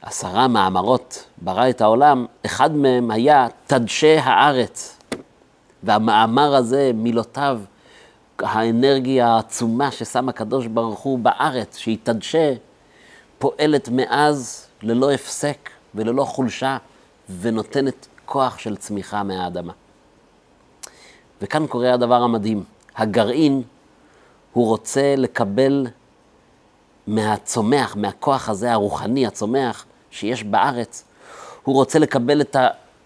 בעשרה 0.05 0.49
מאמרות 0.49 1.25
ברא 1.39 1.71
את 1.71 1.81
העולם, 1.81 2.27
אחד 2.47 2.75
מהם 2.75 3.11
היה 3.11 3.47
תדשי 3.67 4.17
הארץ. 4.17 4.99
והמאמר 5.83 6.55
הזה, 6.55 6.91
מילותיו, 6.95 7.61
האנרגיה 8.39 9.29
העצומה 9.29 9.91
ששם 9.91 10.29
הקדוש 10.29 10.67
ברוך 10.67 11.01
הוא 11.01 11.19
בארץ, 11.19 11.77
שהיא 11.77 11.99
תדשה, 12.03 12.55
פועלת 13.39 13.89
מאז 13.93 14.67
ללא 14.83 15.13
הפסק 15.13 15.71
וללא 15.95 16.25
חולשה, 16.25 16.77
ונותנת 17.41 18.07
כוח 18.27 18.59
של 18.59 18.77
צמיחה 18.77 19.23
מהאדמה. 19.23 19.73
וכאן 21.43 21.67
קורה 21.67 21.95
הדבר 21.95 22.23
המדהים, 22.23 22.65
הגרעין, 22.97 23.63
הוא 24.53 24.67
רוצה 24.67 25.15
לקבל 25.17 25.87
מהצומח, 27.07 27.97
מהכוח 27.97 28.49
הזה 28.49 28.73
הרוחני 28.73 29.27
הצומח 29.27 29.85
שיש 30.11 30.45
בארץ, 30.45 31.05
הוא 31.63 31.75
רוצה 31.75 31.99
לקבל 31.99 32.41
את 32.41 32.57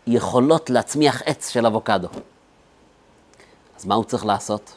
היכולות 0.07 0.71
להצמיח 0.71 1.23
עץ 1.27 1.49
של 1.49 1.67
אבוקדו. 1.67 2.09
אז 3.79 3.87
מה 3.87 3.95
הוא 3.95 4.05
צריך 4.05 4.27
לעשות? 4.27 4.75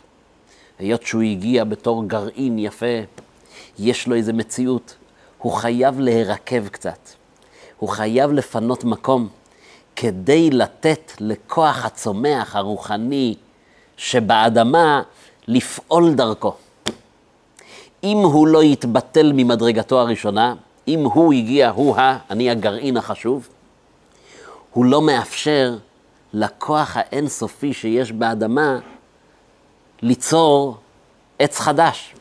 היות 0.79 1.03
שהוא 1.03 1.21
הגיע 1.21 1.63
בתור 1.63 2.05
גרעין 2.05 2.59
יפה, 2.59 2.95
יש 3.79 4.07
לו 4.07 4.15
איזו 4.15 4.33
מציאות, 4.33 4.95
הוא 5.37 5.51
חייב 5.51 5.99
להירקב 5.99 6.67
קצת. 6.67 6.99
הוא 7.77 7.89
חייב 7.89 8.31
לפנות 8.31 8.83
מקום 8.83 9.29
כדי 9.95 10.49
לתת 10.49 11.11
לכוח 11.19 11.85
הצומח 11.85 12.55
הרוחני 12.55 13.35
שבאדמה 13.97 15.01
לפעול 15.47 16.13
דרכו. 16.13 16.53
אם 18.03 18.17
הוא 18.17 18.47
לא 18.47 18.63
יתבטל 18.63 19.31
ממדרגתו 19.35 19.99
הראשונה, 19.99 20.53
אם 20.87 21.03
הוא 21.03 21.33
הגיע, 21.33 21.69
הוא 21.69 21.97
ה, 21.97 22.17
אני 22.29 22.49
הגרעין 22.49 22.97
החשוב, 22.97 23.47
הוא 24.71 24.85
לא 24.85 25.01
מאפשר 25.01 25.75
לכוח 26.33 26.97
האינסופי 26.97 27.73
שיש 27.73 28.11
באדמה 28.11 28.79
ליצור 30.01 30.77
עץ 31.39 31.59
חדש. 31.59 32.15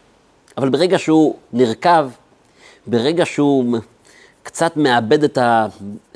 אבל 0.58 0.68
ברגע 0.68 0.98
שהוא 0.98 1.36
נרקב, 1.52 2.08
ברגע 2.86 3.26
שהוא 3.26 3.78
קצת 4.42 4.76
מאבד 4.76 5.24
את, 5.24 5.38
ה, 5.38 5.66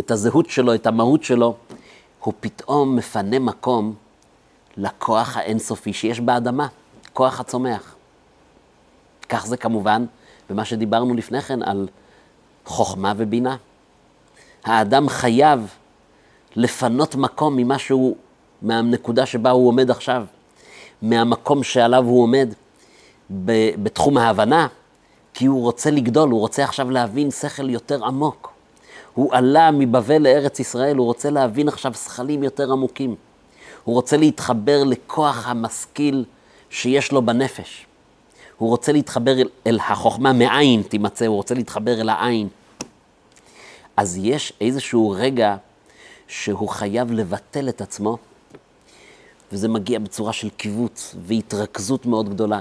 את 0.01 0.11
הזהות 0.11 0.51
שלו, 0.51 0.75
את 0.75 0.87
המהות 0.87 1.25
שלו, 1.25 1.57
הוא 2.21 2.35
פתאום 2.40 2.97
מפנה 2.97 3.38
מקום 3.38 3.94
לכוח 4.79 5.37
האינסופי 5.37 5.93
שיש 5.93 6.21
באדמה, 6.21 6.67
כוח 7.12 7.41
הצומח. 7.41 7.95
כך 9.29 9.47
זה 9.47 9.57
כמובן 9.57 10.05
במה 10.51 10.64
שדיברנו 10.64 11.14
לפני 11.14 11.41
כן 11.43 11.62
על 11.62 11.88
חוכמה 12.64 13.12
ובינה. 13.17 13.57
האדם 14.64 15.09
חייב 15.09 15.75
לפנות 16.57 17.14
מקום 17.14 17.57
ממשהו, 17.57 18.17
מהנקודה 18.62 19.27
שבה 19.27 19.51
הוא 19.51 19.69
עומד 19.69 19.91
עכשיו, 19.91 20.25
מהמקום 21.03 21.62
שעליו 21.62 22.05
הוא 22.05 22.23
עומד 22.23 22.55
בתחום 23.83 24.19
ההבנה, 24.19 24.67
כי 25.35 25.47
הוא 25.47 25.62
רוצה 25.62 25.91
לגדול, 25.91 26.31
הוא 26.31 26.41
רוצה 26.41 26.64
עכשיו 26.64 26.91
להבין 26.91 27.31
שכל 27.31 27.71
יותר 27.71 28.05
עמוק. 28.05 28.53
הוא 29.14 29.35
עלה 29.35 29.71
מבבל 29.71 30.23
לארץ 30.23 30.61
ישראל, 30.61 30.97
הוא 30.97 31.07
רוצה 31.07 31.31
להבין 31.31 31.69
עכשיו 31.69 31.95
שכלים 31.95 32.43
יותר 32.43 32.73
עמוקים. 32.73 33.14
הוא 33.85 33.95
רוצה 33.95 34.17
להתחבר 34.17 34.85
לכוח 34.85 35.47
המשכיל 35.47 36.25
שיש 36.71 37.12
לו 37.12 37.23
בנפש. 37.23 37.87
הוא 38.59 38.69
רוצה 38.69 38.93
להתחבר 38.93 39.41
אל, 39.41 39.49
אל 39.67 39.79
החוכמה 39.81 40.33
מעין 40.33 40.83
תימצא, 40.83 41.27
הוא 41.27 41.37
רוצה 41.37 41.55
להתחבר 41.55 42.01
אל 42.01 42.09
העין. 42.09 42.49
אז 43.97 44.19
יש 44.23 44.53
איזשהו 44.61 45.11
רגע 45.11 45.57
שהוא 46.29 46.69
חייב 46.69 47.12
לבטל 47.12 47.69
את 47.69 47.81
עצמו, 47.81 48.19
וזה 49.53 49.69
מגיע 49.69 49.99
בצורה 49.99 50.33
של 50.33 50.51
קיבוץ 50.51 51.14
והתרכזות 51.27 52.07
מאוד 52.07 52.29
גדולה. 52.29 52.61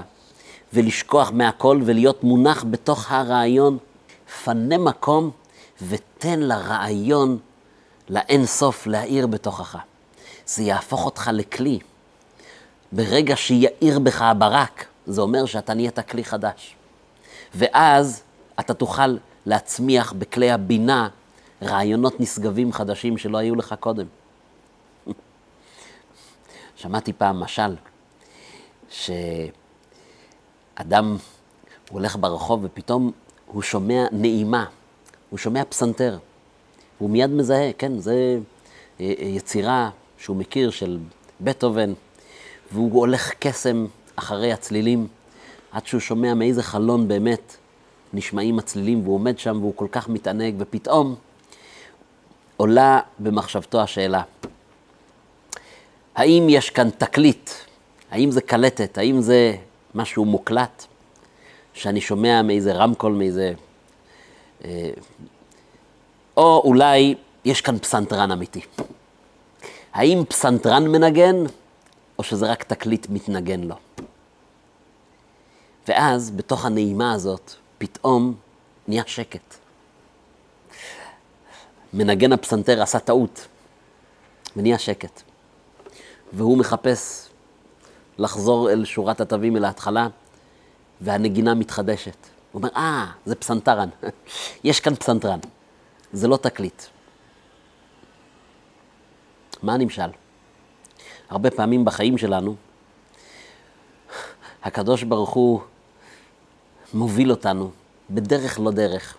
ולשכוח 0.72 1.30
מהכל 1.30 1.80
ולהיות 1.84 2.24
מונח 2.24 2.64
בתוך 2.70 3.12
הרעיון. 3.12 3.78
פנה 4.44 4.78
מקום 4.78 5.30
ותן 5.88 6.40
לרעיון, 6.40 7.38
לאין 8.08 8.46
סוף, 8.46 8.86
להאיר 8.86 9.26
בתוכך. 9.26 9.78
זה 10.48 10.62
יהפוך 10.62 11.04
אותך 11.04 11.30
לכלי. 11.32 11.78
ברגע 12.92 13.36
שיאיר 13.36 13.98
בך 13.98 14.22
הברק, 14.22 14.86
זה 15.06 15.20
אומר 15.20 15.46
שאתה 15.46 15.74
נהיית 15.74 15.98
כלי 16.00 16.24
חדש. 16.24 16.76
ואז 17.54 18.22
אתה 18.60 18.74
תוכל 18.74 19.16
להצמיח 19.46 20.12
בכלי 20.12 20.50
הבינה 20.50 21.08
רעיונות 21.62 22.20
נשגבים 22.20 22.72
חדשים 22.72 23.18
שלא 23.18 23.38
היו 23.38 23.54
לך 23.54 23.74
קודם. 23.80 24.06
שמעתי 26.76 27.12
פעם 27.12 27.40
משל, 27.40 27.76
שאדם 28.90 29.16
הולך 31.90 32.16
ברחוב 32.16 32.60
ופתאום 32.64 33.12
הוא 33.46 33.62
שומע 33.62 34.06
נעימה, 34.12 34.64
הוא 35.30 35.38
שומע 35.38 35.64
פסנתר, 35.64 36.18
הוא 36.98 37.10
מיד 37.10 37.30
מזהה, 37.30 37.72
כן, 37.72 37.98
זה 37.98 38.38
אה, 39.00 39.12
אה, 39.20 39.26
יצירה 39.26 39.90
שהוא 40.18 40.36
מכיר 40.36 40.70
של 40.70 40.98
בטהובן, 41.40 41.92
והוא 42.72 43.00
הולך 43.00 43.32
קסם 43.38 43.86
אחרי 44.16 44.52
הצלילים, 44.52 45.06
עד 45.72 45.86
שהוא 45.86 46.00
שומע 46.00 46.34
מאיזה 46.34 46.62
חלון 46.62 47.08
באמת 47.08 47.56
נשמעים 48.12 48.58
הצלילים, 48.58 49.02
והוא 49.02 49.14
עומד 49.14 49.38
שם 49.38 49.58
והוא 49.60 49.72
כל 49.76 49.86
כך 49.92 50.08
מתענג, 50.08 50.54
ופתאום 50.58 51.14
עולה 52.56 53.00
במחשבתו 53.18 53.80
השאלה, 53.80 54.22
האם 56.14 56.46
יש 56.48 56.70
כאן 56.70 56.90
תקליט? 56.90 57.50
האם 58.10 58.30
זה 58.30 58.40
קלטת? 58.40 58.98
האם 58.98 59.20
זה 59.20 59.56
משהו 59.94 60.24
מוקלט? 60.24 60.84
שאני 61.74 62.00
שומע 62.00 62.42
מאיזה 62.42 62.72
רמקול, 62.72 63.12
מאיזה... 63.12 63.52
אה, 64.64 64.90
או 66.36 66.62
אולי 66.64 67.14
יש 67.44 67.60
כאן 67.60 67.78
פסנתרן 67.78 68.30
אמיתי. 68.30 68.60
האם 69.98 70.24
פסנתרן 70.28 70.88
מנגן, 70.88 71.36
או 72.18 72.24
שזה 72.24 72.46
רק 72.46 72.62
תקליט 72.62 73.06
מתנגן 73.10 73.60
לו? 73.60 73.74
ואז, 75.88 76.30
בתוך 76.30 76.64
הנעימה 76.64 77.12
הזאת, 77.12 77.52
פתאום 77.78 78.34
נהיה 78.88 79.02
שקט. 79.06 79.54
מנגן 81.92 82.32
הפסנתר 82.32 82.82
עשה 82.82 82.98
טעות, 82.98 83.46
ונהיה 84.56 84.78
שקט. 84.78 85.22
והוא 86.32 86.58
מחפש 86.58 87.28
לחזור 88.18 88.70
אל 88.70 88.84
שורת 88.84 89.20
התווים, 89.20 89.56
אל 89.56 89.64
ההתחלה, 89.64 90.08
והנגינה 91.00 91.54
מתחדשת. 91.54 92.26
הוא 92.52 92.60
אומר, 92.62 92.70
אה, 92.76 93.06
זה 93.26 93.34
פסנתרן. 93.34 93.88
יש 94.64 94.80
כאן 94.80 94.94
פסנתרן. 94.94 95.38
זה 96.12 96.28
לא 96.28 96.36
תקליט. 96.36 96.82
מה 99.62 99.74
הנמשל? 99.74 100.10
הרבה 101.28 101.50
פעמים 101.50 101.84
בחיים 101.84 102.18
שלנו, 102.18 102.54
הקדוש 104.62 105.02
ברוך 105.02 105.30
הוא 105.30 105.60
מוביל 106.94 107.30
אותנו 107.30 107.70
בדרך 108.10 108.60
לא 108.60 108.70
דרך, 108.70 109.16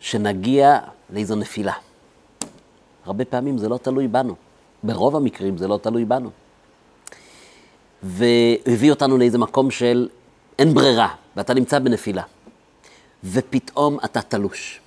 שנגיע 0.00 0.78
לאיזו 1.10 1.36
נפילה. 1.36 1.72
הרבה 3.04 3.24
פעמים 3.24 3.58
זה 3.58 3.68
לא 3.68 3.76
תלוי 3.76 4.08
בנו. 4.08 4.34
ברוב 4.82 5.16
המקרים 5.16 5.58
זה 5.58 5.68
לא 5.68 5.78
תלוי 5.82 6.04
בנו. 6.04 6.30
והביא 8.02 8.90
אותנו 8.90 9.18
לאיזה 9.18 9.38
מקום 9.38 9.70
של 9.70 10.08
אין 10.58 10.74
ברירה, 10.74 11.08
ואתה 11.36 11.54
נמצא 11.54 11.78
בנפילה. 11.78 12.22
ופתאום 13.24 13.98
אתה 14.04 14.22
תלוש. 14.22 14.80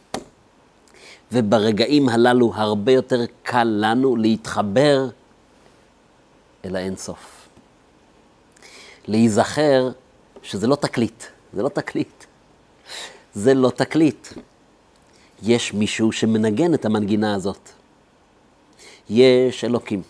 וברגעים 1.32 2.10
הללו 2.10 2.52
הרבה 2.56 2.92
יותר 2.92 3.26
קל 3.44 3.64
לנו 3.64 4.16
להתחבר 4.16 5.08
אל 6.66 6.76
האינסוף. 6.76 7.48
להיזכר 9.08 9.90
שזה 10.44 10.68
לא 10.68 10.76
תקליט, 10.76 11.24
זה 11.54 11.64
לא 11.64 11.70
תקליט. 11.70 12.24
זה 13.34 13.54
לא 13.54 13.70
תקליט. 13.70 14.28
יש 15.44 15.74
מישהו 15.74 16.12
שמנגן 16.12 16.74
את 16.74 16.86
המנגינה 16.86 17.36
הזאת. 17.36 17.70
יש 19.10 19.64
אלוקים. 19.64 20.02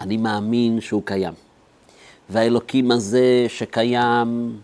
אני 0.00 0.16
מאמין 0.16 0.80
שהוא 0.80 1.02
קיים. 1.04 1.34
והאלוקים 2.30 2.90
הזה 2.90 3.44
שקיים, 3.48 4.60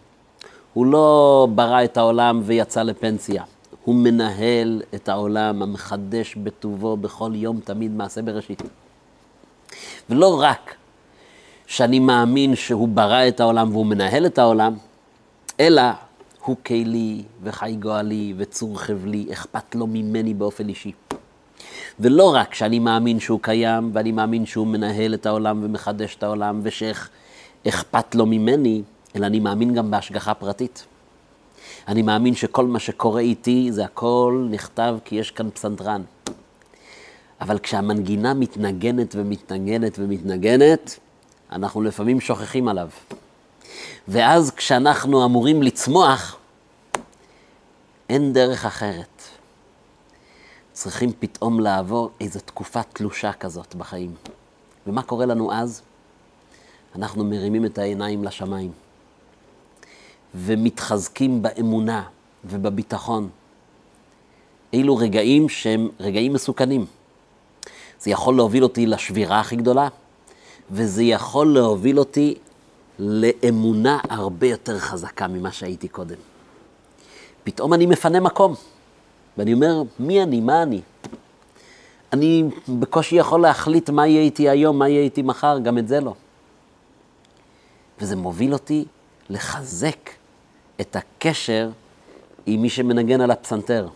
הוא 0.72 0.86
לא 0.86 1.48
ברא 1.54 1.84
את 1.84 1.96
העולם 1.96 2.42
ויצא 2.44 2.82
לפנסיה. 2.82 3.44
הוא 3.84 3.94
מנהל 3.94 4.82
את 4.94 5.08
העולם 5.08 5.62
המחדש 5.62 6.34
בטובו 6.34 6.96
בכל 6.96 7.32
יום 7.34 7.60
תמיד 7.60 7.90
מעשה 7.90 8.22
בראשית. 8.22 8.62
ולא 10.10 10.40
רק 10.40 10.74
שאני 11.66 11.98
מאמין 11.98 12.56
שהוא 12.56 12.88
ברא 12.88 13.28
את 13.28 13.40
העולם 13.40 13.70
והוא 13.72 13.86
מנהל 13.86 14.26
את 14.26 14.38
העולם, 14.38 14.74
אלא 15.60 15.82
הוא 16.44 16.56
כלי 16.66 17.22
וחי 17.42 17.76
גואלי 17.80 18.34
וצור 18.36 18.80
חבלי, 18.80 19.26
אכפת 19.32 19.74
לו 19.74 19.86
ממני 19.86 20.34
באופן 20.34 20.68
אישי. 20.68 20.92
ולא 22.00 22.34
רק 22.34 22.54
שאני 22.54 22.78
מאמין 22.78 23.20
שהוא 23.20 23.40
קיים, 23.42 23.90
ואני 23.92 24.12
מאמין 24.12 24.46
שהוא 24.46 24.66
מנהל 24.66 25.14
את 25.14 25.26
העולם 25.26 25.60
ומחדש 25.64 26.16
את 26.16 26.22
העולם, 26.22 26.60
ושאכפת 26.62 28.14
לו 28.14 28.26
ממני, 28.26 28.82
אלא 29.16 29.26
אני 29.26 29.40
מאמין 29.40 29.74
גם 29.74 29.90
בהשגחה 29.90 30.34
פרטית. 30.34 30.86
אני 31.88 32.02
מאמין 32.02 32.34
שכל 32.34 32.66
מה 32.66 32.78
שקורה 32.78 33.20
איתי, 33.20 33.72
זה 33.72 33.84
הכל 33.84 34.46
נכתב 34.50 34.96
כי 35.04 35.14
יש 35.16 35.30
כאן 35.30 35.50
פסנתרן. 35.50 36.02
אבל 37.40 37.58
כשהמנגינה 37.58 38.34
מתנגנת 38.34 39.14
ומתנגנת 39.18 39.98
ומתנגנת, 39.98 40.98
אנחנו 41.52 41.82
לפעמים 41.82 42.20
שוכחים 42.20 42.68
עליו. 42.68 42.88
ואז 44.08 44.50
כשאנחנו 44.50 45.24
אמורים 45.24 45.62
לצמוח, 45.62 46.36
אין 48.08 48.32
דרך 48.32 48.64
אחרת. 48.64 49.22
צריכים 50.72 51.12
פתאום 51.18 51.60
לעבור 51.60 52.10
איזו 52.20 52.40
תקופה 52.40 52.82
תלושה 52.82 53.32
כזאת 53.32 53.74
בחיים. 53.74 54.14
ומה 54.86 55.02
קורה 55.02 55.26
לנו 55.26 55.52
אז? 55.52 55.82
אנחנו 56.96 57.24
מרימים 57.24 57.64
את 57.64 57.78
העיניים 57.78 58.24
לשמיים, 58.24 58.72
ומתחזקים 60.34 61.42
באמונה 61.42 62.02
ובביטחון. 62.44 63.28
אילו 64.72 64.96
רגעים 64.96 65.48
שהם 65.48 65.88
רגעים 66.00 66.32
מסוכנים. 66.32 66.86
זה 68.00 68.10
יכול 68.10 68.36
להוביל 68.36 68.62
אותי 68.62 68.86
לשבירה 68.86 69.40
הכי 69.40 69.56
גדולה, 69.56 69.88
וזה 70.70 71.02
יכול 71.02 71.54
להוביל 71.54 71.98
אותי 71.98 72.34
לאמונה 72.98 73.98
הרבה 74.08 74.46
יותר 74.46 74.78
חזקה 74.78 75.26
ממה 75.26 75.52
שהייתי 75.52 75.88
קודם. 75.88 76.16
פתאום 77.44 77.74
אני 77.74 77.86
מפנה 77.86 78.20
מקום. 78.20 78.54
ואני 79.38 79.52
אומר, 79.54 79.82
מי 79.98 80.22
אני? 80.22 80.40
מה 80.40 80.62
אני? 80.62 80.80
אני 82.12 82.44
בקושי 82.68 83.16
יכול 83.16 83.40
להחליט 83.40 83.90
מה 83.90 84.06
יהיה 84.06 84.22
איתי 84.22 84.48
היום, 84.48 84.78
מה 84.78 84.88
יהיה 84.88 85.02
איתי 85.02 85.22
מחר, 85.22 85.58
גם 85.58 85.78
את 85.78 85.88
זה 85.88 86.00
לא. 86.00 86.14
וזה 88.00 88.16
מוביל 88.16 88.52
אותי 88.52 88.84
לחזק 89.30 90.10
את 90.80 90.96
הקשר 90.96 91.68
עם 92.46 92.62
מי 92.62 92.68
שמנגן 92.68 93.20
על 93.20 93.30
הפסנתר. 93.30 93.88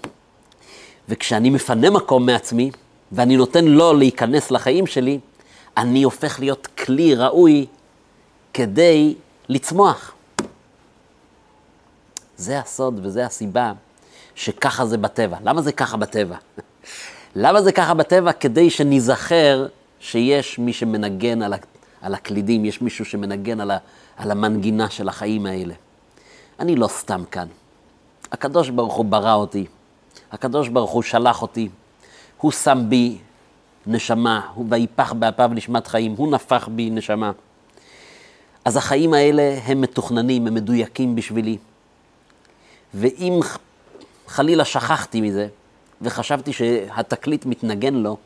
וכשאני 1.09 1.51
מפנה 1.51 1.91
מקום 1.91 2.27
מעצמי, 2.27 2.71
ואני 3.13 3.37
נותן 3.37 3.65
לו 3.65 3.93
להיכנס 3.93 4.51
לחיים 4.51 4.87
שלי, 4.87 5.19
אני 5.77 6.03
הופך 6.03 6.41
להיות 6.41 6.67
כלי 6.67 7.15
ראוי 7.15 7.67
כדי 8.55 9.15
לצמוח. 9.49 10.15
זה 12.37 12.59
הסוד 12.59 13.01
וזה 13.03 13.27
הסיבה 13.27 13.73
שככה 14.35 14.87
זה 14.87 14.99
בטבע. 14.99 15.37
למה 15.45 15.63
זה 15.63 15.73
ככה 15.73 15.97
בטבע? 15.97 16.37
למה 17.37 17.63
זה 17.63 17.73
ככה 17.73 17.95
בטבע? 17.95 18.33
כדי 18.33 18.71
שניזכר 18.71 19.67
שיש 20.01 20.59
מי 20.59 20.73
שמנגן 20.73 21.43
על, 21.43 21.55
על 22.01 22.15
הקלידים, 22.15 22.65
יש 22.65 22.83
מישהו 22.83 23.05
שמנגן 23.05 23.61
על, 23.61 23.71
ה, 23.71 23.79
על 24.17 24.31
המנגינה 24.31 24.91
של 24.91 25.09
החיים 25.09 25.47
האלה. 25.47 25.75
אני 26.61 26.77
לא 26.77 26.89
סתם 26.89 27.23
כאן. 27.31 27.49
הקדוש 28.33 28.71
ברוך 28.71 28.95
הוא 28.95 29.05
ברא 29.05 29.35
אותי, 29.35 29.67
הקדוש 30.33 30.69
ברוך 30.69 30.91
הוא 30.91 31.03
שלח 31.03 31.43
אותי, 31.43 31.69
הוא 32.37 32.51
שם 32.53 32.85
בי 32.89 33.19
נשמה, 33.87 34.51
הוא 34.55 34.67
ויפח 34.69 35.13
באפיו 35.13 35.51
נשמת 35.55 35.87
חיים, 35.87 36.15
הוא 36.17 36.33
נפח 36.33 36.69
בי 36.73 36.91
נשמה. 36.91 37.33
אז 38.65 38.77
החיים 38.77 39.15
האלה 39.15 39.59
הם 39.65 39.81
מתוכננים, 39.81 40.47
הם 40.47 40.55
מדויקים 40.55 41.15
בשבילי. 41.15 41.59
ואם 42.95 43.41
חלילה 44.27 44.65
שכחתי 44.65 45.21
מזה, 45.21 45.49
וחשבתי 46.03 46.53
שהתקליט 46.53 47.47
מתנגן 47.47 47.95
לו, 47.95 48.17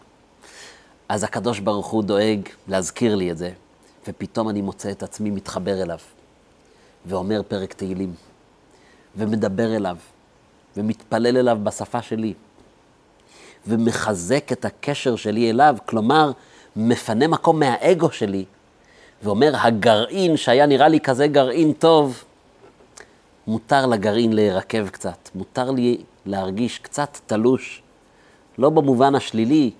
אז 1.08 1.24
הקדוש 1.24 1.60
ברוך 1.60 1.86
הוא 1.86 2.02
דואג 2.02 2.40
להזכיר 2.68 3.14
לי 3.14 3.30
את 3.30 3.38
זה, 3.38 3.50
ופתאום 4.08 4.48
אני 4.48 4.62
מוצא 4.62 4.90
את 4.90 5.02
עצמי 5.02 5.30
מתחבר 5.30 5.82
אליו. 5.82 5.98
ואומר 7.06 7.42
פרק 7.48 7.72
תהילים, 7.72 8.14
ומדבר 9.16 9.76
אליו, 9.76 9.96
ומתפלל 10.76 11.36
אליו 11.36 11.58
בשפה 11.62 12.02
שלי, 12.02 12.34
ומחזק 13.66 14.52
את 14.52 14.64
הקשר 14.64 15.16
שלי 15.16 15.50
אליו, 15.50 15.76
כלומר, 15.86 16.32
מפנה 16.76 17.26
מקום 17.28 17.60
מהאגו 17.60 18.10
שלי, 18.10 18.44
ואומר, 19.22 19.52
הגרעין 19.54 20.36
שהיה 20.36 20.66
נראה 20.66 20.88
לי 20.88 21.00
כזה 21.00 21.26
גרעין 21.26 21.72
טוב, 21.72 22.24
מותר 23.46 23.86
לגרעין 23.86 24.32
להירקב 24.32 24.88
קצת, 24.88 25.28
מותר 25.34 25.70
לי 25.70 25.98
להרגיש 26.26 26.78
קצת 26.78 27.18
תלוש, 27.26 27.82
לא 28.58 28.70
במובן 28.70 29.14
השלילי, 29.14 29.70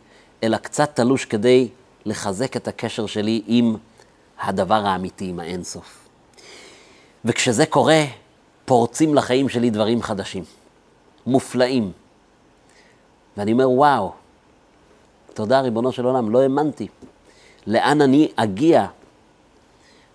אלא 0.43 0.57
קצת 0.57 0.97
תלוש 0.97 1.25
כדי 1.25 1.69
לחזק 2.05 2.57
את 2.57 2.69
הקשר 2.69 3.07
שלי 3.07 3.43
עם 3.47 3.77
הדבר 4.41 4.87
האמיתי, 4.87 5.29
עם 5.29 5.41
האינסוף. 5.41 6.02
וכשזה 7.25 7.67
קורה, 7.67 8.05
פורצים 8.65 9.15
לחיים 9.15 9.49
שלי 9.49 9.71
דברים 9.71 10.03
חדשים, 10.03 10.45
מופלאים. 11.27 11.93
ואני 13.37 13.53
אומר, 13.53 13.71
וואו, 13.71 14.13
תודה, 15.35 15.61
ריבונו 15.61 15.93
של 15.93 16.05
עולם, 16.05 16.31
לא 16.31 16.43
האמנתי. 16.43 16.89
לאן 17.67 18.01
אני 18.01 18.29
אגיע 18.37 18.87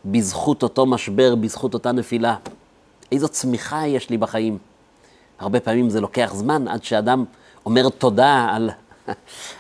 בזכות 0.06 0.64
אותו 0.64 0.86
משבר, 0.86 1.36
בזכות 1.36 1.74
אותה 1.74 1.92
נפילה? 1.92 2.36
איזו 3.12 3.30
צמיחה 3.30 3.88
יש 3.88 4.10
לי 4.10 4.18
בחיים. 4.18 4.58
הרבה 5.40 5.60
פעמים 5.60 5.90
זה 5.90 6.02
לוקח 6.02 6.32
זמן 6.34 6.68
עד 6.68 6.84
שאדם 6.84 7.26
אומר 7.66 7.90
תודה 7.90 8.48
על, 8.52 8.70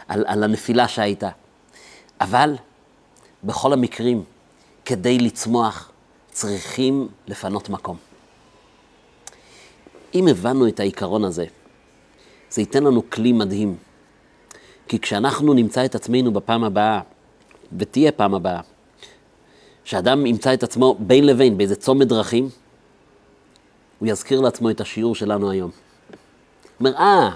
על, 0.07 0.23
על 0.27 0.43
הנפילה 0.43 0.87
שהייתה. 0.87 1.29
אבל 2.21 2.55
בכל 3.43 3.73
המקרים, 3.73 4.23
כדי 4.85 5.19
לצמוח, 5.19 5.91
צריכים 6.37 7.07
לפנות 7.27 7.69
מקום. 7.69 7.97
אם 10.15 10.27
הבנו 10.27 10.67
את 10.67 10.79
העיקרון 10.79 11.23
הזה, 11.23 11.45
זה 12.49 12.61
ייתן 12.61 12.83
לנו 12.83 13.09
כלי 13.09 13.31
מדהים. 13.31 13.77
כי 14.87 14.99
כשאנחנו 14.99 15.53
נמצא 15.53 15.85
את 15.85 15.95
עצמנו 15.95 16.33
בפעם 16.33 16.63
הבאה, 16.63 17.01
ותהיה 17.77 18.11
פעם 18.11 18.33
הבאה, 18.33 18.61
שאדם 19.83 20.25
ימצא 20.25 20.53
את 20.53 20.63
עצמו 20.63 20.97
בין 20.99 21.25
לבין 21.25 21.57
באיזה 21.57 21.75
צומת 21.75 22.07
דרכים, 22.07 22.49
הוא 23.99 24.07
יזכיר 24.07 24.41
לעצמו 24.41 24.69
את 24.69 24.81
השיעור 24.81 25.15
שלנו 25.15 25.51
היום. 25.51 25.71
אומר, 26.79 26.95
אה, 26.95 27.29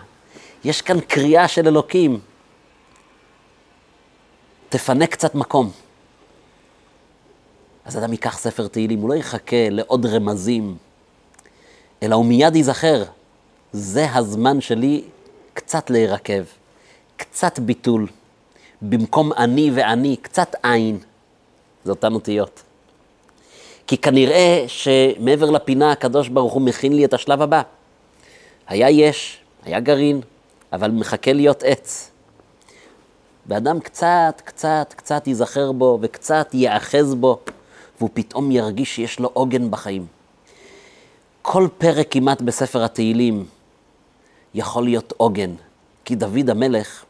יש 0.63 0.81
כאן 0.81 0.99
קריאה 0.99 1.47
של 1.47 1.67
אלוקים, 1.67 2.19
תפנה 4.69 5.07
קצת 5.07 5.35
מקום. 5.35 5.71
אז 7.85 7.97
אדם 7.97 8.11
ייקח 8.11 8.37
ספר 8.37 8.67
תהילים, 8.67 8.99
הוא 8.99 9.09
לא 9.09 9.13
יחכה 9.13 9.69
לעוד 9.69 10.05
רמזים, 10.05 10.77
אלא 12.03 12.15
הוא 12.15 12.25
מיד 12.25 12.55
ייזכר, 12.55 13.03
זה 13.73 14.13
הזמן 14.13 14.61
שלי 14.61 15.03
קצת 15.53 15.89
להירקב, 15.89 16.43
קצת 17.17 17.59
ביטול, 17.59 18.07
במקום 18.81 19.33
אני 19.33 19.71
ואני, 19.73 20.15
קצת 20.21 20.55
עין. 20.63 20.99
זה 21.85 21.91
אותן 21.91 22.13
אותיות. 22.13 22.61
כי 23.87 23.97
כנראה 23.97 24.63
שמעבר 24.67 25.49
לפינה 25.49 25.91
הקדוש 25.91 26.29
ברוך 26.29 26.53
הוא 26.53 26.61
מכין 26.61 26.95
לי 26.95 27.05
את 27.05 27.13
השלב 27.13 27.41
הבא. 27.41 27.61
היה 28.67 28.89
יש, 28.89 29.37
היה 29.63 29.79
גרעין, 29.79 30.21
אבל 30.73 30.91
מחכה 30.91 31.33
להיות 31.33 31.63
עץ. 31.63 32.11
ואדם 33.47 33.79
קצת, 33.79 34.41
קצת, 34.45 34.93
קצת 34.97 35.27
ייזכר 35.27 35.71
בו 35.71 35.97
וקצת 36.01 36.49
ייאחז 36.53 37.15
בו, 37.15 37.39
והוא 38.01 38.09
פתאום 38.13 38.51
ירגיש 38.51 38.95
שיש 38.95 39.19
לו 39.19 39.29
עוגן 39.33 39.71
בחיים. 39.71 40.05
כל 41.41 41.67
פרק 41.77 42.07
כמעט 42.11 42.41
בספר 42.41 42.83
התהילים 42.83 43.45
יכול 44.53 44.83
להיות 44.83 45.13
עוגן, 45.17 45.51
כי 46.05 46.15
דוד 46.15 46.49
המלך 46.49 47.05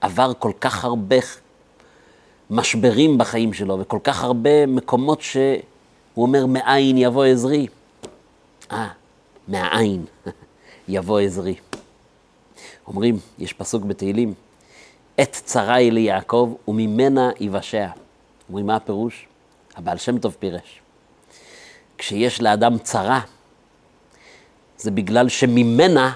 עבר 0.00 0.32
כל 0.38 0.52
כך 0.60 0.84
הרבה 0.84 1.16
משברים 2.50 3.18
בחיים 3.18 3.52
שלו, 3.52 3.78
וכל 3.80 3.98
כך 4.04 4.24
הרבה 4.24 4.66
מקומות 4.66 5.20
שהוא 5.20 5.62
אומר, 6.16 6.46
מאין 6.46 6.98
יבוא 6.98 7.24
עזרי. 7.24 7.66
אה, 8.72 8.88
מהעין 9.48 10.04
יבוא 10.88 11.20
עזרי. 11.20 11.54
אומרים, 12.86 13.18
יש 13.38 13.52
פסוק 13.52 13.84
בתהילים, 13.84 14.34
עת 15.18 15.40
צרה 15.44 15.74
היא 15.74 15.92
ליעקב 15.92 16.54
וממנה 16.68 17.30
יבשע. 17.40 17.88
אומרים, 18.48 18.66
מה 18.66 18.76
הפירוש? 18.76 19.29
הבעל 19.76 19.98
שם 19.98 20.18
טוב 20.18 20.36
פירש. 20.38 20.80
כשיש 21.98 22.42
לאדם 22.42 22.78
צרה, 22.78 23.20
זה 24.78 24.90
בגלל 24.90 25.28
שממנה, 25.28 26.12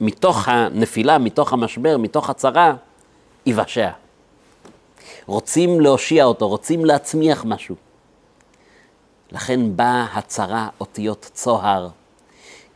מתוך 0.00 0.48
הנפילה, 0.48 1.18
מתוך 1.18 1.52
המשבר, 1.52 1.96
מתוך 1.98 2.30
הצרה, 2.30 2.74
יבשע. 3.46 3.90
רוצים 5.26 5.80
להושיע 5.80 6.24
אותו, 6.24 6.48
רוצים 6.48 6.84
להצמיח 6.84 7.44
משהו. 7.44 7.76
לכן 9.32 9.76
באה 9.76 10.06
הצרה, 10.12 10.68
אותיות 10.80 11.30
צוהר, 11.34 11.88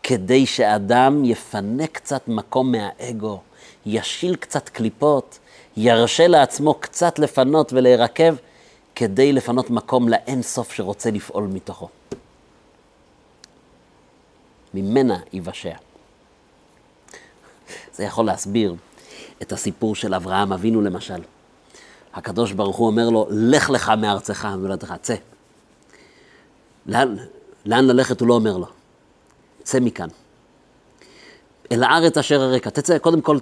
כדי 0.02 0.46
שאדם 0.46 1.24
יפנה 1.24 1.87
קצת 1.87 2.29
מקום 2.29 2.72
מהאגו, 2.72 3.40
ישיל 3.87 4.37
קצת 4.37 4.68
קליפות, 4.68 5.38
ירשה 5.76 6.26
לעצמו 6.26 6.74
קצת 6.74 7.18
לפנות 7.18 7.72
ולהירקב, 7.72 8.35
כדי 8.96 9.32
לפנות 9.32 9.70
מקום 9.70 10.09
לאין 10.09 10.42
סוף 10.42 10.72
שרוצה 10.72 11.11
לפעול 11.11 11.44
מתוכו. 11.44 11.88
ממנה 14.74 15.18
יבשע. 15.32 15.76
זה 17.94 18.04
יכול 18.04 18.26
להסביר 18.26 18.74
את 19.42 19.52
הסיפור 19.52 19.94
של 19.94 20.14
אברהם 20.14 20.52
אבינו 20.52 20.80
למשל. 20.80 21.22
הקדוש 22.14 22.52
ברוך 22.52 22.76
הוא 22.76 22.87
אומר 22.87 23.09
לו, 23.11 23.26
לך 23.30 23.70
לך 23.70 23.92
מארצך 24.00 24.48
ומולדתך, 24.54 24.94
צא. 25.02 25.14
לאן, 26.87 27.16
לאן 27.66 27.85
ללכת 27.85 28.20
הוא 28.20 28.28
לא 28.28 28.35
אומר 28.35 28.56
לו, 28.56 28.66
צא 29.62 29.80
מכאן. 29.80 30.09
אל 31.72 31.82
הארץ 31.82 32.18
אשר 32.18 32.40
הרקע, 32.40 32.70
תצא, 32.70 32.98
קודם 32.98 33.20
כל 33.20 33.38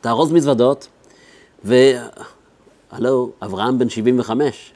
תארוז 0.00 0.32
מזוודות, 0.32 0.88
והלו, 1.64 3.30
אברהם 3.42 3.78
בן 3.78 3.88
75, 3.88 4.72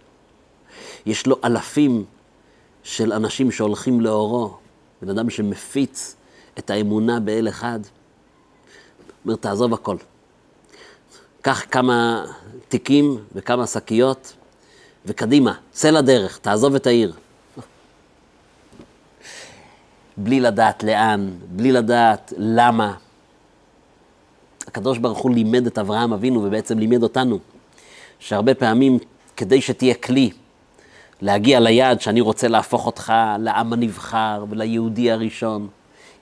יש 1.07 1.27
לו 1.27 1.37
אלפים 1.45 2.05
של 2.83 3.13
אנשים 3.13 3.51
שהולכים 3.51 4.01
לאורו, 4.01 4.57
בן 5.03 5.09
אדם 5.09 5.31
שמפיץ 5.31 6.17
את 6.59 6.71
האמונה 6.71 7.21
באל 7.21 7.49
אחד. 7.49 7.81
אומר, 9.25 9.37
תעזוב 9.37 9.75
הכל. 9.75 9.97
קח 11.43 11.65
כמה 11.71 12.25
תיקים 12.69 13.19
וכמה 13.35 13.67
שקיות, 13.67 14.33
וקדימה, 15.07 15.55
צא 15.73 15.91
לדרך, 15.91 16.39
תעזוב 16.39 16.75
את 16.75 16.87
העיר. 16.87 17.13
בלי 20.17 20.41
לדעת 20.41 20.83
לאן, 20.83 21.31
בלי 21.49 21.73
לדעת 21.73 22.33
למה. 22.37 22.95
הקדוש 24.67 24.99
ברוך 24.99 25.19
הוא 25.19 25.35
לימד 25.35 25.67
את 25.67 25.79
אברהם 25.79 26.13
אבינו, 26.13 26.45
ובעצם 26.45 26.79
לימד 26.79 27.03
אותנו, 27.03 27.39
שהרבה 28.19 28.55
פעמים, 28.55 28.99
כדי 29.37 29.61
שתהיה 29.61 29.95
כלי 29.95 30.31
להגיע 31.23 31.61
ליעד 31.61 32.01
שאני 32.01 32.21
רוצה 32.21 32.49
להפוך 32.49 32.87
אותך 32.87 33.13
לעם 33.39 33.73
הנבחר 33.73 34.45
וליהודי 34.49 35.11
הראשון, 35.11 35.69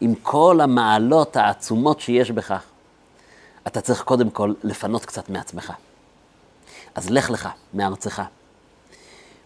עם 0.01 0.15
כל 0.23 0.61
המעלות 0.61 1.37
העצומות 1.37 2.01
שיש 2.01 2.31
בכך, 2.31 2.63
אתה 3.67 3.81
צריך 3.81 4.03
קודם 4.03 4.31
כל 4.31 4.55
לפנות 4.63 5.05
קצת 5.05 5.29
מעצמך. 5.29 5.73
אז 6.95 7.11
לך 7.11 7.31
לך 7.31 7.49
מארצך, 7.75 8.23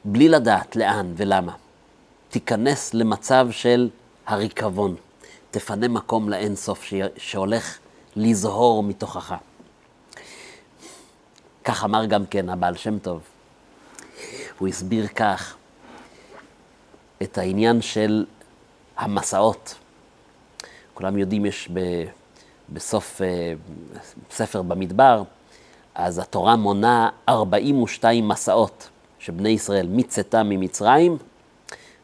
בלי 0.05 0.29
לדעת 0.29 0.77
לאן 0.77 1.13
ולמה. 1.17 1.53
תיכנס 2.29 2.95
למצב 2.95 3.49
של 3.51 3.89
הריקבון, 4.27 4.95
תפנה 5.51 5.89
מקום 5.89 6.29
לאין 6.29 6.57
סוף 6.57 6.85
שהולך 7.17 7.79
לזהור 8.17 8.83
מתוכך. 8.83 9.35
כך 11.65 11.85
אמר 11.85 12.05
גם 12.05 12.27
כן 12.27 12.49
הבעל 12.49 12.77
שם 12.77 12.99
טוב. 12.99 13.34
הוא 14.59 14.69
הסביר 14.69 15.07
כך 15.07 15.57
את 17.23 17.39
העניין 17.39 17.83
של 17.83 18.25
המסעות. 18.97 19.75
כולם 20.95 21.19
יודעים, 21.19 21.47
יש 21.47 21.69
ב, 21.73 22.05
בסוף 22.69 23.21
uh, 23.21 23.25
ספר 24.31 24.63
במדבר, 24.63 25.23
אז 25.95 26.19
התורה 26.19 26.57
מונה 26.57 27.09
42 27.29 28.29
מסעות 28.29 28.89
שבני 29.19 29.49
ישראל 29.49 29.87
מצאתם 29.91 30.49
ממצרים, 30.49 31.19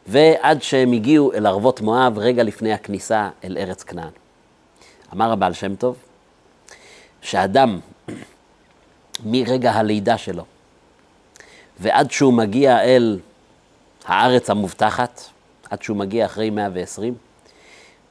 ועד 0.07 0.61
שהם 0.61 0.91
הגיעו 0.91 1.33
אל 1.33 1.45
ערבות 1.45 1.81
מואב 1.81 2.17
רגע 2.17 2.43
לפני 2.43 2.73
הכניסה 2.73 3.29
אל 3.43 3.57
ארץ 3.57 3.83
כנען. 3.83 4.11
אמר 5.13 5.31
הבעל 5.31 5.53
שם 5.53 5.75
טוב, 5.75 5.95
שאדם 7.21 7.79
מרגע 9.25 9.71
הלידה 9.71 10.17
שלו 10.17 10.43
ועד 11.81 12.11
שהוא 12.11 12.33
מגיע 12.33 12.83
אל 12.83 13.19
הארץ 14.05 14.49
המובטחת, 14.49 15.21
עד 15.69 15.81
שהוא 15.81 15.97
מגיע 15.97 16.25
אחרי 16.25 16.49
120, 16.49 17.13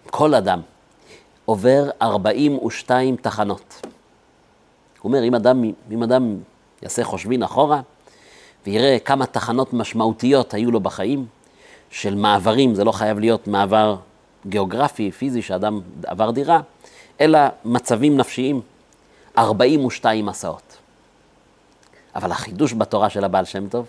כל 0.07 0.35
אדם 0.35 0.61
עובר 1.45 1.91
42 2.03 3.17
תחנות. 3.17 3.81
הוא 5.01 5.11
אומר, 5.11 5.25
אם 5.25 5.35
אדם, 5.35 5.65
אם 5.91 6.03
אדם 6.03 6.37
יעשה 6.83 7.05
חושבין 7.05 7.43
אחורה, 7.43 7.81
ויראה 8.67 8.99
כמה 9.05 9.27
תחנות 9.27 9.73
משמעותיות 9.73 10.55
היו 10.55 10.71
לו 10.71 10.81
בחיים, 10.81 11.27
של 11.91 12.15
מעברים, 12.15 12.75
זה 12.75 12.85
לא 12.85 12.93
חייב 12.93 13.19
להיות 13.19 13.47
מעבר 13.47 13.97
גיאוגרפי, 14.47 15.11
פיזי, 15.11 15.43
שאדם 15.43 15.81
עבר 16.07 16.31
דירה, 16.31 16.61
אלא 17.21 17.39
מצבים 17.65 18.17
נפשיים, 18.17 18.61
42 19.39 20.27
מסעות. 20.27 20.70
אבל 22.15 22.33
החידוש 22.33 22.75
בתורה 22.75 23.11
של 23.11 23.25
הבעל 23.25 23.45
שם 23.45 23.69
טוב, 23.69 23.87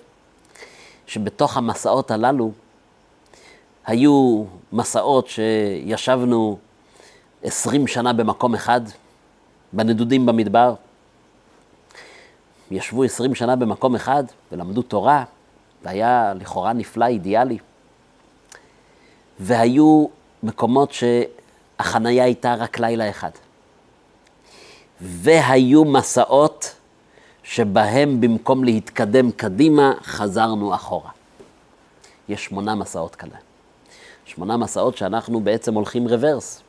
שבתוך 1.08 1.58
המסעות 1.58 2.12
הללו 2.12 2.52
היו 3.86 4.44
מסעות 4.72 5.28
שישבנו 5.28 6.58
20 7.44 7.88
שנה 7.88 8.14
במקום 8.14 8.56
אחד, 8.56 8.82
בנדודים 9.74 10.26
במדבר. 10.26 10.74
ישבו 12.72 13.04
20 13.04 13.36
שנה 13.36 13.56
במקום 13.56 13.96
אחד 13.96 14.24
ולמדו 14.52 14.82
תורה, 14.82 15.24
והיה 15.84 16.34
לכאורה 16.34 16.74
נפלא, 16.74 17.06
אידיאלי. 17.06 17.58
והיו 19.40 20.06
מקומות 20.44 20.92
שהחנייה 20.92 22.24
הייתה 22.24 22.56
רק 22.56 22.80
לילה 22.80 23.10
אחד. 23.10 23.32
והיו 25.02 25.86
מסעות 25.86 26.76
שבהם 27.52 28.22
במקום 28.22 28.64
להתקדם 28.64 29.32
קדימה, 29.32 29.94
חזרנו 30.04 30.76
אחורה. 30.76 31.10
יש 32.30 32.46
שמונה 32.46 32.76
מסעות 32.76 33.16
כאלה. 33.16 33.36
שמונה 34.26 34.58
מסעות 34.58 34.98
שאנחנו 34.98 35.40
בעצם 35.40 35.74
הולכים 35.74 36.08
רוורס. 36.08 36.62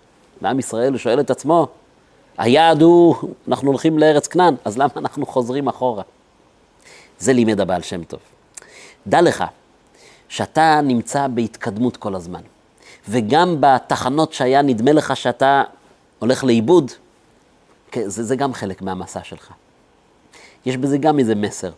ועם 0.43 0.59
ישראל 0.59 0.97
שואל 0.97 1.21
את 1.21 1.31
עצמו, 1.31 1.67
היעד 2.39 2.83
הוא, 2.83 3.15
אנחנו 3.49 3.69
הולכים 3.69 3.99
לארץ 3.99 4.27
כנען, 4.27 4.55
אז 4.65 4.79
למה 4.79 4.91
אנחנו 4.97 5.27
חוזרים 5.27 5.69
אחורה? 5.69 6.03
זה 7.19 7.33
לימד 7.33 7.61
הבעל 7.61 7.83
שם 7.83 8.05
טוב. 8.05 8.21
דע 9.07 9.21
לך 9.21 9.45
שאתה 10.29 10.81
נמצא 10.83 11.27
בהתקדמות 11.27 11.97
כל 11.97 12.15
הזמן, 12.15 12.43
וגם 13.09 13.57
בתחנות 13.61 14.33
שהיה 14.33 14.63
נדמה 14.63 14.93
לך 14.93 15.17
שאתה 15.17 15.63
הולך 16.19 16.45
לאיבוד, 16.45 16.93
כן, 17.91 18.09
זה, 18.09 18.25
זה 18.25 18.37
גם 18.37 18.55
חלק 18.55 18.83
מהמסע 18.83 19.21
שלך. 19.25 19.53
יש 20.67 20.77
בזה 20.77 20.99
גם 20.99 21.19
איזה 21.19 21.35
מסר. 21.35 21.73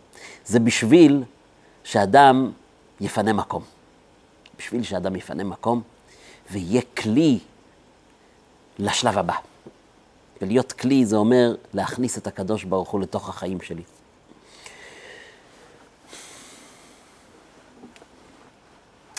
זה 0.45 0.61
בשביל 0.61 1.25
שאדם 1.85 2.53
יפנה 3.01 3.33
מקום. 3.33 3.63
בשביל 4.59 4.83
שאדם 4.83 5.17
יפנה 5.17 5.45
מקום 5.45 5.83
ויהיה 6.51 6.83
כלי 6.97 7.39
לשלב 8.79 9.19
הבא. 9.19 9.35
ולהיות 10.43 10.73
כלי 10.73 11.07
זה 11.07 11.17
אומר 11.17 11.55
להכניס 11.75 12.19
את 12.19 12.27
הקדוש 12.27 12.65
ברוך 12.65 12.91
הוא 12.91 13.01
לתוך 13.01 13.29
החיים 13.29 13.61
שלי. 13.61 13.83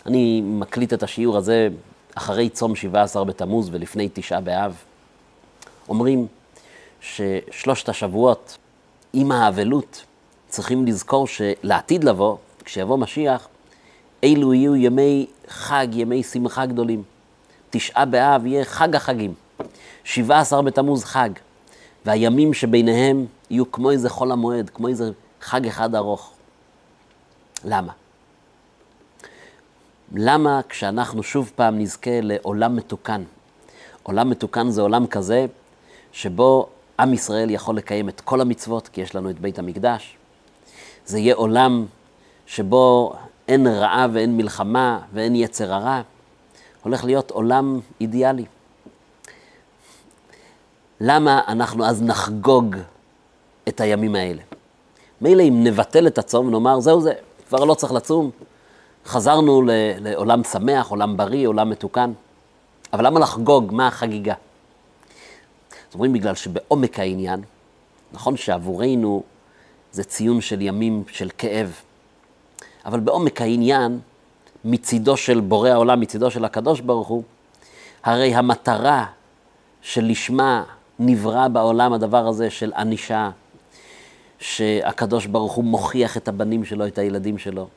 אני 0.06 0.42
מקליט 0.42 0.94
את 0.94 1.04
השיעור 1.04 1.38
הזה 1.38 1.70
אחרי 2.16 2.50
צום 2.50 2.76
17 2.76 3.24
בתמוז 3.24 3.70
ולפני 3.72 4.10
תשעה 4.14 4.42
באב. 4.42 4.76
אומרים 5.90 6.28
ששלושת 7.02 7.90
השבועות 7.90 8.58
עם 9.18 9.32
האבלות 9.32 10.06
צריכים 10.50 10.86
לזכור 10.86 11.28
שלעתיד 11.28 12.04
לבוא, 12.04 12.38
כשיבוא 12.66 12.98
משיח, 12.98 13.48
אלו 14.24 14.54
יהיו 14.54 14.76
ימי 14.76 15.28
חג, 15.48 15.88
ימי 15.92 16.24
שמחה 16.24 16.66
גדולים. 16.66 17.04
תשעה 17.70 18.06
באב 18.06 18.46
יהיה 18.46 18.66
חג 18.66 18.96
החגים. 18.96 19.34
שבעה 20.04 20.40
עשר 20.40 20.62
בתמוז 20.62 21.04
חג. 21.04 21.30
והימים 22.06 22.54
שביניהם 22.54 23.26
יהיו 23.50 23.72
כמו 23.72 23.92
איזה 23.92 24.10
חול 24.10 24.32
המועד, 24.32 24.70
כמו 24.70 24.88
איזה 24.88 25.12
חג 25.42 25.68
אחד 25.68 25.96
ארוך. 25.96 26.34
למה? 27.66 27.92
למה 30.16 30.62
כשאנחנו 30.70 31.24
שוב 31.24 31.52
פעם 31.56 31.80
נזכה 31.80 32.22
לעולם 32.22 32.76
מתוקן? 32.76 33.24
עולם 34.04 34.30
מתוקן 34.30 34.70
זה 34.70 34.82
עולם 34.82 35.08
כזה 35.08 35.46
שבו 36.12 36.70
עם 37.00 37.14
ישראל 37.14 37.52
יכול 37.52 37.78
לקיים 37.78 38.10
את 38.10 38.22
כל 38.22 38.42
המצוות, 38.42 38.88
כי 38.88 39.02
יש 39.02 39.16
לנו 39.16 39.30
את 39.30 39.40
בית 39.40 39.60
המקדש. 39.60 40.18
זה 41.06 41.20
יהיה 41.20 41.36
עולם 41.36 41.86
שבו 42.46 43.14
אין 43.48 43.68
רעה 43.68 44.08
ואין 44.14 44.38
מלחמה 44.38 45.00
ואין 45.14 45.36
יצר 45.36 45.74
הרע. 45.74 46.02
הולך 46.84 47.04
להיות 47.04 47.32
עולם 47.32 47.80
אידיאלי. 48.02 48.46
למה 51.02 51.42
אנחנו 51.48 51.86
אז 51.86 52.02
נחגוג 52.04 52.76
את 53.68 53.82
הימים 53.82 54.16
האלה? 54.16 54.42
מילא 55.22 55.44
אם 55.44 55.64
נבטל 55.64 56.08
את 56.08 56.18
הצום 56.18 56.48
ונאמר, 56.48 56.80
זהו 56.80 57.02
זה, 57.02 57.14
כבר 57.48 57.64
לא 57.64 57.74
צריך 57.74 57.94
לצום, 57.94 58.32
חזרנו 59.06 59.62
לעולם 60.00 60.44
שמח, 60.44 60.90
עולם 60.90 61.18
בריא, 61.18 61.48
עולם 61.48 61.70
מתוקן. 61.70 62.12
אבל 62.94 63.06
למה 63.06 63.20
לחגוג? 63.20 63.74
מה 63.74 63.88
החגיגה? 63.88 64.34
אומרים 65.96 66.14
בגלל 66.14 66.36
שבעומק 66.36 67.00
העניין, 67.00 67.42
נכון 68.14 68.38
שעבורנו 68.38 69.24
זה 69.92 70.04
ציון 70.04 70.42
של 70.42 70.62
ימים 70.62 71.04
של 71.08 71.30
כאב, 71.38 71.82
אבל 72.86 73.00
בעומק 73.00 73.42
העניין, 73.42 74.00
מצידו 74.66 75.18
של 75.18 75.40
בורא 75.40 75.70
העולם, 75.70 76.00
מצידו 76.00 76.32
של 76.32 76.46
הקדוש 76.46 76.80
ברוך 76.80 77.08
הוא, 77.08 77.24
הרי 78.04 78.36
המטרה 78.36 79.06
שלשמה 79.82 80.64
נברא 81.00 81.48
בעולם 81.48 81.94
הדבר 81.94 82.28
הזה 82.28 82.50
של 82.50 82.74
ענישה, 82.74 83.30
שהקדוש 84.40 85.26
ברוך 85.26 85.54
הוא 85.54 85.64
מוכיח 85.64 86.18
את 86.18 86.28
הבנים 86.28 86.66
שלו, 86.66 86.88
את 86.88 86.98
הילדים 86.98 87.38
שלו, 87.38 87.68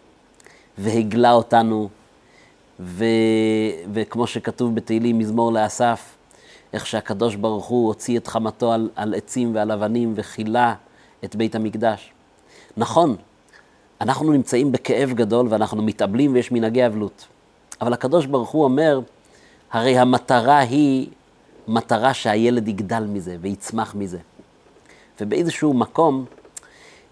והגלה 0.79 1.33
אותנו, 1.33 1.89
ו... 2.81 3.05
וכמו 3.93 4.27
שכתוב 4.27 4.75
בתהילים, 4.75 5.19
מזמור 5.19 5.53
לאסף, 5.53 6.18
איך 6.73 6.87
שהקדוש 6.87 7.35
ברוך 7.35 7.67
הוא 7.67 7.87
הוציא 7.87 8.19
את 8.19 8.27
חמתו 8.27 8.73
על, 8.73 8.91
על 8.97 9.15
עצים 9.15 9.55
ועל 9.55 9.73
אבנים 9.73 10.13
וכילה 10.17 10.75
את 11.25 11.37
בית 11.37 11.55
המקדש. 11.55 12.13
נכון, 12.77 13.17
אנחנו 14.01 14.33
נמצאים 14.33 14.73
בכאב 14.73 15.13
גדול 15.13 15.47
ואנחנו 15.51 15.83
מתאבלים 15.83 16.35
ויש 16.35 16.53
מנהגי 16.53 16.87
אבלות. 16.87 17.27
אבל 17.81 17.93
הקדוש 17.93 18.27
ברוך 18.27 18.51
הוא 18.51 18.65
אומר, 18.65 19.01
הרי 19.71 19.99
המטרה 19.99 20.59
היא 20.59 21.09
מטרה 21.69 22.15
שהילד 22.15 22.69
יגדל 22.69 23.05
מזה 23.09 23.37
ויצמח 23.41 23.95
מזה. 23.95 24.19
ובאיזשהו 25.21 25.75
מקום, 25.75 26.25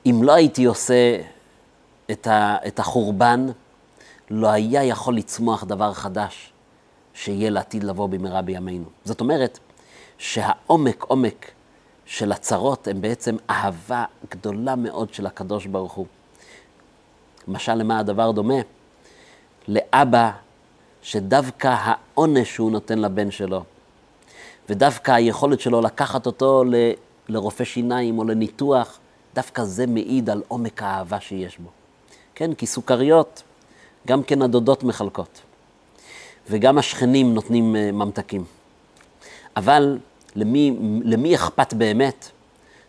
אם 0.06 0.20
לא 0.22 0.32
הייתי 0.32 0.64
עושה 0.64 1.20
את, 2.10 2.26
ה, 2.26 2.56
את 2.66 2.78
החורבן, 2.78 3.46
לא 4.30 4.48
היה 4.48 4.84
יכול 4.84 5.16
לצמוח 5.16 5.64
דבר 5.64 5.92
חדש 5.92 6.52
שיהיה 7.16 7.50
לעתיד 7.50 7.85
לבוא 7.85 8.09
במהרה 8.09 8.42
בימינו. 8.42 8.85
זאת 9.05 9.20
אומרת 9.20 9.59
שהעומק 10.18 11.02
עומק 11.02 11.50
של 12.07 12.33
הצרות 12.33 12.88
הם 12.88 13.00
בעצם 13.00 13.37
אהבה 13.50 14.05
גדולה 14.31 14.76
מאוד 14.76 15.14
של 15.14 15.26
הקדוש 15.26 15.66
ברוך 15.66 15.92
הוא. 15.92 16.07
משל 17.48 17.74
למה 17.74 17.98
הדבר 17.98 18.31
דומה? 18.31 18.55
לאבא 19.68 20.31
שדווקא 21.02 21.74
העונש 21.79 22.55
שהוא 22.55 22.70
נותן 22.70 22.98
לבן 22.98 23.31
שלו, 23.31 23.64
ודווקא 24.68 25.12
היכולת 25.12 25.61
שלו 25.61 25.81
לקחת 25.81 26.26
אותו 26.26 26.64
ל, 26.64 26.74
לרופא 27.29 27.64
שיניים 27.64 28.18
או 28.18 28.24
לניתוח, 28.24 28.98
דווקא 29.35 29.64
זה 29.64 29.87
מעיד 29.87 30.31
על 30.31 30.42
עומק 30.49 30.82
האהבה 30.82 31.20
שיש 31.20 31.59
בו. 31.59 31.70
כן, 32.34 32.55
כי 32.55 32.66
סוכריות, 32.66 33.43
גם 34.07 34.22
כן 34.22 34.43
הדודות 34.43 34.82
מחלקות, 34.82 35.40
וגם 36.51 36.78
השכנים 36.78 37.34
נותנים 37.34 37.74
uh, 37.74 37.92
ממתקים. 37.92 38.44
אבל 39.57 39.99
למי, 40.36 40.76
למי 41.05 41.34
אכפת 41.34 41.74
באמת? 41.74 42.30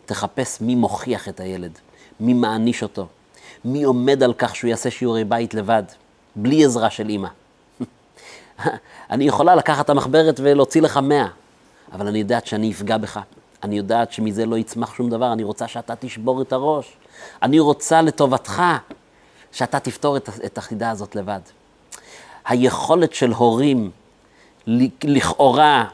תחפש 0.06 0.60
מי 0.60 0.74
מוכיח 0.74 1.28
את 1.28 1.40
הילד, 1.40 1.78
מי 2.20 2.34
מעניש 2.34 2.82
אותו, 2.82 3.06
מי 3.64 3.82
עומד 3.82 4.22
על 4.22 4.34
כך 4.38 4.56
שהוא 4.56 4.68
יעשה 4.68 4.90
שיעורי 4.90 5.24
בית 5.24 5.54
לבד, 5.54 5.82
בלי 6.36 6.64
עזרה 6.64 6.90
של 6.90 7.08
אימא. 7.08 7.28
אני 9.10 9.24
יכולה 9.24 9.54
לקחת 9.54 9.84
את 9.84 9.90
המחברת 9.90 10.40
ולהוציא 10.42 10.82
לך 10.82 10.96
מאה, 10.96 11.26
אבל 11.92 12.06
אני 12.06 12.18
יודעת 12.18 12.46
שאני 12.46 12.72
אפגע 12.72 12.96
בך. 12.96 13.20
אני 13.62 13.76
יודעת 13.76 14.12
שמזה 14.12 14.46
לא 14.46 14.56
יצמח 14.56 14.94
שום 14.94 15.10
דבר, 15.10 15.32
אני 15.32 15.42
רוצה 15.42 15.68
שאתה 15.68 15.96
תשבור 15.96 16.42
את 16.42 16.52
הראש. 16.52 16.96
אני 17.42 17.58
רוצה 17.60 18.02
לטובתך 18.02 18.62
שאתה 19.52 19.80
תפתור 19.80 20.16
את, 20.16 20.28
את 20.44 20.58
החידה 20.58 20.90
הזאת 20.90 21.16
לבד. 21.16 21.40
היכולת 22.48 23.14
של 23.14 23.32
הורים 23.32 23.90
לכאורה 25.04 25.84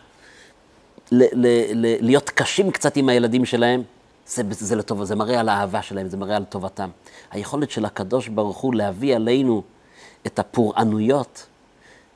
ל, 1.13 1.23
ל, 1.23 1.47
ל, 1.75 1.97
להיות 2.07 2.31
קשים 2.31 2.71
קצת 2.71 2.97
עם 2.97 3.09
הילדים 3.09 3.45
שלהם, 3.45 3.83
זה, 4.27 4.43
זה 4.51 4.77
לטוב, 4.77 5.05
זה 5.05 5.17
מראה 5.17 5.41
על 5.41 5.49
האהבה 5.49 5.83
שלהם, 5.83 6.09
זה 6.09 6.17
מראה 6.17 6.37
על 6.37 6.45
טובתם. 6.45 6.91
היכולת 7.31 7.71
של 7.71 7.85
הקדוש 7.85 8.29
ברוך 8.29 8.59
הוא 8.59 8.75
להביא 8.75 9.17
עלינו 9.17 9.63
את 10.27 10.39
הפורענויות, 10.39 11.47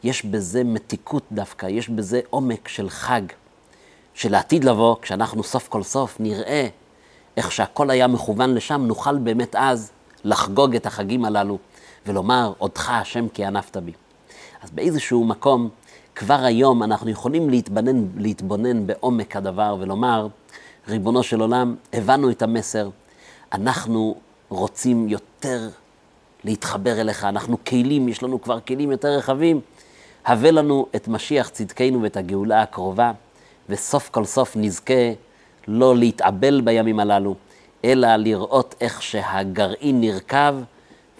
יש 0.02 0.24
בזה 0.24 0.64
מתיקות 0.64 1.22
דווקא, 1.32 1.66
יש 1.66 1.88
בזה 1.88 2.20
עומק 2.30 2.68
של 2.68 2.90
חג, 2.90 3.22
של 4.14 4.34
העתיד 4.34 4.64
לבוא, 4.64 4.96
כשאנחנו 5.02 5.42
סוף 5.42 5.68
כל 5.68 5.82
סוף 5.82 6.20
נראה 6.20 6.68
איך 7.36 7.52
שהכל 7.52 7.90
היה 7.90 8.06
מכוון 8.06 8.54
לשם, 8.54 8.84
נוכל 8.86 9.18
באמת 9.18 9.56
אז 9.56 9.90
לחגוג 10.24 10.76
את 10.76 10.86
החגים 10.86 11.24
הללו 11.24 11.58
ולומר, 12.06 12.52
עודך 12.58 12.90
השם 12.90 13.28
כי 13.28 13.44
ענפת 13.44 13.76
בי. 13.76 13.92
אז 14.68 14.72
באיזשהו 14.74 15.24
מקום, 15.24 15.68
כבר 16.14 16.34
היום 16.44 16.82
אנחנו 16.82 17.10
יכולים 17.10 17.50
להתבונן, 17.50 18.04
להתבונן 18.16 18.86
בעומק 18.86 19.36
הדבר 19.36 19.76
ולומר, 19.80 20.26
ריבונו 20.88 21.22
של 21.22 21.40
עולם, 21.40 21.76
הבנו 21.92 22.30
את 22.30 22.42
המסר, 22.42 22.88
אנחנו 23.52 24.14
רוצים 24.48 25.08
יותר 25.08 25.68
להתחבר 26.44 27.00
אליך, 27.00 27.24
אנחנו 27.24 27.64
כלים, 27.64 28.08
יש 28.08 28.22
לנו 28.22 28.42
כבר 28.42 28.60
כלים 28.60 28.90
יותר 28.90 29.08
רחבים. 29.08 29.60
הבא 30.26 30.50
לנו 30.50 30.86
את 30.96 31.08
משיח 31.08 31.48
צדקנו 31.48 32.02
ואת 32.02 32.16
הגאולה 32.16 32.62
הקרובה, 32.62 33.12
וסוף 33.68 34.08
כל 34.08 34.24
סוף 34.24 34.56
נזכה 34.56 35.12
לא 35.68 35.96
להתאבל 35.96 36.60
בימים 36.60 37.00
הללו, 37.00 37.34
אלא 37.84 38.16
לראות 38.16 38.74
איך 38.80 39.02
שהגרעין 39.02 40.00
נרקב 40.00 40.54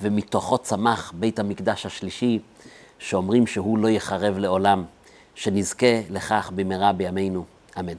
ומתוכו 0.02 0.58
צמח 0.58 1.12
בית 1.16 1.38
המקדש 1.38 1.86
השלישי, 1.86 2.38
שאומרים 2.98 3.46
שהוא 3.46 3.78
לא 3.78 3.88
יחרב 3.88 4.38
לעולם, 4.38 4.84
שנזכה 5.34 6.00
לכך 6.10 6.52
במהרה 6.54 6.92
בימינו, 6.92 7.44
אמן. 7.78 7.98